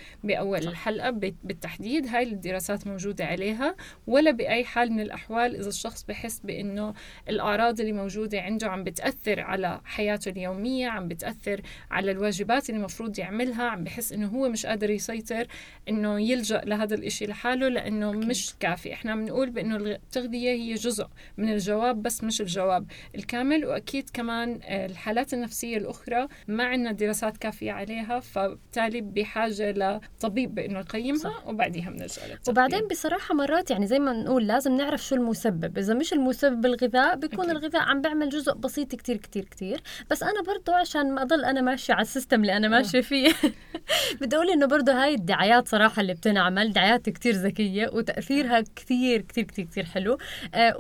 صح. 0.62 0.68
الحلقة 0.70 1.10
بت- 1.10 1.36
بالتحديد 1.44 2.08
هاي 2.08 2.24
الدراسات 2.24 2.88
موجودة 2.88 3.26
عليها 3.26 3.76
ولا 4.08 4.32
بأي 4.32 4.64
حال 4.66 4.92
من 4.92 5.00
الأحوال 5.28 5.56
إذا 5.56 5.70
الشخص 5.70 6.04
بحس 6.04 6.40
بأنه 6.40 6.94
الأعراض 7.30 7.80
اللي 7.80 7.92
موجودة 7.92 8.42
عنده 8.42 8.68
عم 8.68 8.84
بتأثر 8.84 9.40
على 9.40 9.82
حياته 9.86 10.30
اليومية 10.30 10.88
عم 10.88 11.08
بتأثر 11.08 11.62
على 11.92 12.12
الواجبات 12.12 12.70
اللي 12.70 12.80
المفروض 12.80 13.20
يعملها 13.20 13.64
عم 13.64 13.84
بحس 13.84 14.14
إنه 14.14 14.28
هو 14.28 14.50
مش 14.50 14.66
قادر 14.66 14.90
يسيطر 14.90 15.48
إنه 15.90 16.22
يلجأ 16.22 16.62
لهذا 16.66 16.96
الإشي 16.96 17.26
لحاله 17.26 17.68
لأنه 17.68 18.10
أكيد. 18.10 18.26
مش 18.26 18.54
كافي 18.60 18.94
إحنا 18.94 19.16
بنقول 19.16 19.50
بأنه 19.50 19.76
التغذية 19.76 20.50
هي 20.50 20.74
جزء 20.74 21.08
من 21.38 21.54
الجواب 21.54 22.04
بس 22.04 22.24
مش 22.24 22.42
الجواب 22.42 22.86
الكامل 23.16 23.66
وأكيد 23.66 24.10
كمان 24.14 24.60
آه، 24.64 24.86
الحالات 24.86 25.34
النفسية 25.34 25.78
الأخرى 25.78 26.28
ما 26.48 26.64
عندنا 26.64 26.92
دراسات 26.92 27.38
كافية 27.38 27.72
عليها 27.72 28.20
فبالتالي 28.20 29.02
بحاجة 29.02 29.72
لطبيب 29.72 30.56
بأنه 30.56 30.80
يقيمها. 30.80 31.44
وبعديها 31.46 31.90
بنرجع. 31.90 32.22
وبعدين 32.48 32.88
بصراحة 32.88 33.36
مرات 33.36 33.72
يعني 33.72 33.88
زي 33.88 34.00
ما 34.00 34.14
نقول 34.14 34.48
لازم 34.48 34.78
نعرف 34.78 35.04
شو 35.04 35.16
المسبب. 35.18 35.78
إذا 35.78 35.94
مش 35.94 36.14
المسبب 36.14 36.66
الغذاء 36.66 37.16
بيكون 37.16 37.50
أكيد. 37.50 37.58
الغذاء 37.58 37.82
عم 37.82 38.02
بيعمل 38.02 38.30
جزء 38.30 38.54
بسيط 38.54 38.96
كتير 38.96 39.18
كتير 39.18 39.46
كتير. 39.46 39.82
بس 40.12 40.24
أنا 40.24 40.42
برضو 40.42 40.72
عشان 40.72 41.12
ما 41.12 41.22
أضل 41.22 41.46
أنا 41.46 41.62
ماشية 41.62 41.94
على 41.94 42.02
السيستم 42.02 42.42
اللي 42.42 42.58
أنا 42.58 42.68
ماشية 42.68 43.02
فيه. 43.02 43.34
بدي 44.22 44.36
أقول 44.36 44.50
إنه 44.50 44.66
برضو 44.66 44.92
هاي 44.92 45.14
الدعايات 45.14 45.68
صراحة 45.68 46.02
اللي 46.02 46.14
بتنعمل 46.14 46.74
دعايات 46.74 47.10
كتير 47.10 47.34
ذكية 47.34 47.90
وتأثيرها 47.94 48.62
كتير 48.76 49.22
كتير 49.22 49.44
كتير 49.44 49.66
كتير 49.66 49.86
حلو. 49.86 50.18
آه 50.56 50.76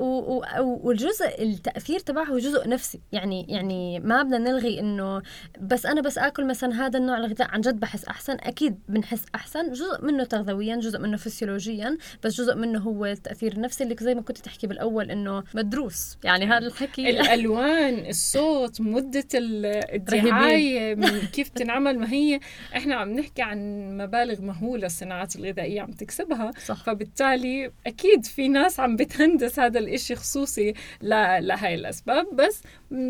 والجزء 0.62 1.43
التأثير 1.43 2.00
تبعه 2.00 2.38
جزء 2.38 2.69
نفسي. 2.69 3.00
يعني 3.12 3.45
يعني 3.50 4.00
ما 4.00 4.23
بدنا 4.23 4.38
نلغي 4.38 4.80
إنه 4.80 5.21
بس 5.62 5.86
أنا 5.86 6.02
بس 6.02 6.17
آكل 6.17 6.47
مثلا 6.47 6.86
هذا 6.86 7.00
النوع 7.00 7.17
الغذاء 7.17 7.47
عن 7.52 7.62
جد 7.62 7.80
بحس 7.80 8.06
أحسن. 8.06 8.34
أكيد 8.34 8.80
بنحس 8.89 9.26
أحسن. 9.36 9.71
جزء 9.71 10.06
منه 10.06 10.23
تغذويا 10.23 10.76
جزء 10.76 11.00
منه 11.00 11.17
فسيولوجيا 11.17 11.97
بس 12.23 12.34
جزء 12.41 12.56
منه 12.56 12.80
هو 12.80 13.06
التأثير 13.06 13.54
النفسي 13.54 13.84
اللي 13.84 13.95
زي 14.02 14.15
ما 14.15 14.21
كنت 14.27 14.37
تحكي 14.37 14.67
بالأول 14.67 15.11
إنه 15.11 15.43
مدروس. 15.53 16.17
يعني 16.23 16.45
هذا 16.45 16.67
الحكي. 16.67 17.09
الألوان 17.09 18.05
الصوت 18.09 18.81
مدة 18.81 19.27
ال- 19.33 19.65
الدعاية 19.95 20.95
من 20.95 21.19
كيف 21.19 21.49
تنعمل. 21.49 21.99
ما 21.99 22.11
هي 22.13 22.39
إحنا 22.75 22.95
عم 22.95 23.09
نحكي 23.19 23.41
عن 23.41 23.57
مبالغ 23.97 24.41
مهولة 24.41 24.85
الصناعات 24.85 25.35
الغذائية 25.35 25.81
عم 25.81 25.91
تكسبها. 25.91 26.51
صح. 26.65 26.83
فبالتالي 26.83 27.71
أكيد 27.87 28.25
في 28.25 28.47
ناس 28.47 28.79
عم 28.79 28.95
بتهندس 28.95 29.59
هذا 29.59 29.79
الإشي 29.79 30.15
خصوصي 30.15 30.73
لهي 31.01 31.75
الأسباب. 31.75 32.25
بس 32.35 32.61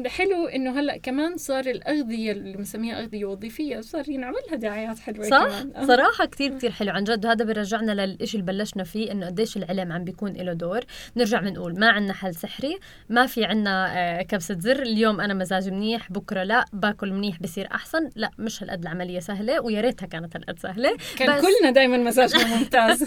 حلو 0.06 0.45
إنه 0.45 0.80
هلأ 0.80 0.97
كمان 0.97 1.38
صار 1.38 1.65
الأغذية 1.65 2.32
اللي 2.32 2.58
بنسميها 2.58 2.99
أغذية 2.99 3.25
وظيفية 3.25 3.82
صار 3.82 4.10
ينعمل 4.10 4.38
لها 4.47 4.56
دعايات 4.56 4.99
حلوة 4.99 5.30
صح. 5.30 5.38
كمان. 5.45 5.71
آه. 5.75 5.86
صراحة 5.86 6.25
كتير 6.25 6.58
كتير 6.58 6.71
حلو. 6.71 6.91
عن 6.91 7.03
جد 7.03 7.25
وهذا 7.25 7.45
بيرجعنا 7.45 8.06
للإشي 8.06 8.38
اللي 8.38 8.51
بلشنا 8.53 8.84
فيه 8.84 9.12
إنه 9.12 9.25
قديش 9.25 9.58
العلم 9.58 9.91
عم 9.91 10.03
بيكون 10.03 10.34
له 10.34 10.53
دور. 10.53 10.82
نرجع 11.15 11.39
بنقول 11.41 11.80
ما 11.80 11.89
عندنا 11.89 12.13
حل 12.13 12.36
سحري 12.36 12.80
ما 13.10 13.26
في 13.26 13.46
عندنا 13.46 13.88
آه، 13.98 14.22
كبسة 14.22 14.58
زر. 14.60 14.82
اليوم 14.82 15.22
أنا 15.22 15.34
مزاجي 15.34 15.72
منيح 15.72 16.12
بكرة 16.12 16.43
لا 16.43 16.65
باكل 16.74 17.13
منيح 17.13 17.39
بصير 17.41 17.67
أحسن. 17.72 18.10
لا 18.15 18.32
مش 18.38 18.63
هالقد 18.63 18.82
العملية 18.82 19.20
سهلة 19.20 19.62
ويا 19.62 19.82
ريتها 19.82 20.06
كانت 20.06 20.36
هالقد 20.36 20.60
سهلة. 20.60 20.98
كان 21.17 21.38
بس- 21.38 21.41
كلنا 21.46 21.72
دائما 21.72 21.98
مزاجنا 21.98 22.46
ممتاز. 22.58 23.06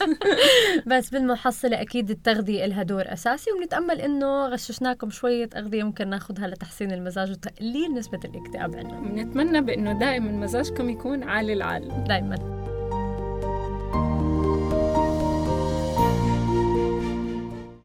بس 0.87 1.11
بالمحصلة 1.11 1.81
أكيد 1.81 2.11
التغذية 2.11 2.67
لها 2.67 2.83
دور 2.83 3.13
أساسي 3.13 3.51
وبنتأمل 3.53 4.01
إنه 4.01 4.47
غششناكم 4.47 5.11
شوية 5.11 5.49
أغذية 5.57 5.83
ممكن 5.83 6.09
ناخذها 6.09 6.47
لتحسين 6.47 6.93
المزاج 6.93 7.31
وتقليل 7.31 7.95
نسبة 7.95 8.21
الاكتئاب 8.25 8.77
عندنا. 8.77 9.01
بنتمنى 9.01 9.61
بإنه 9.61 9.93
دائما 9.99 10.33
مزاجكم 10.33 10.91
يكون 10.91 11.23
عالي 11.23 11.53
العال. 11.53 12.05
دايما. 12.09 12.35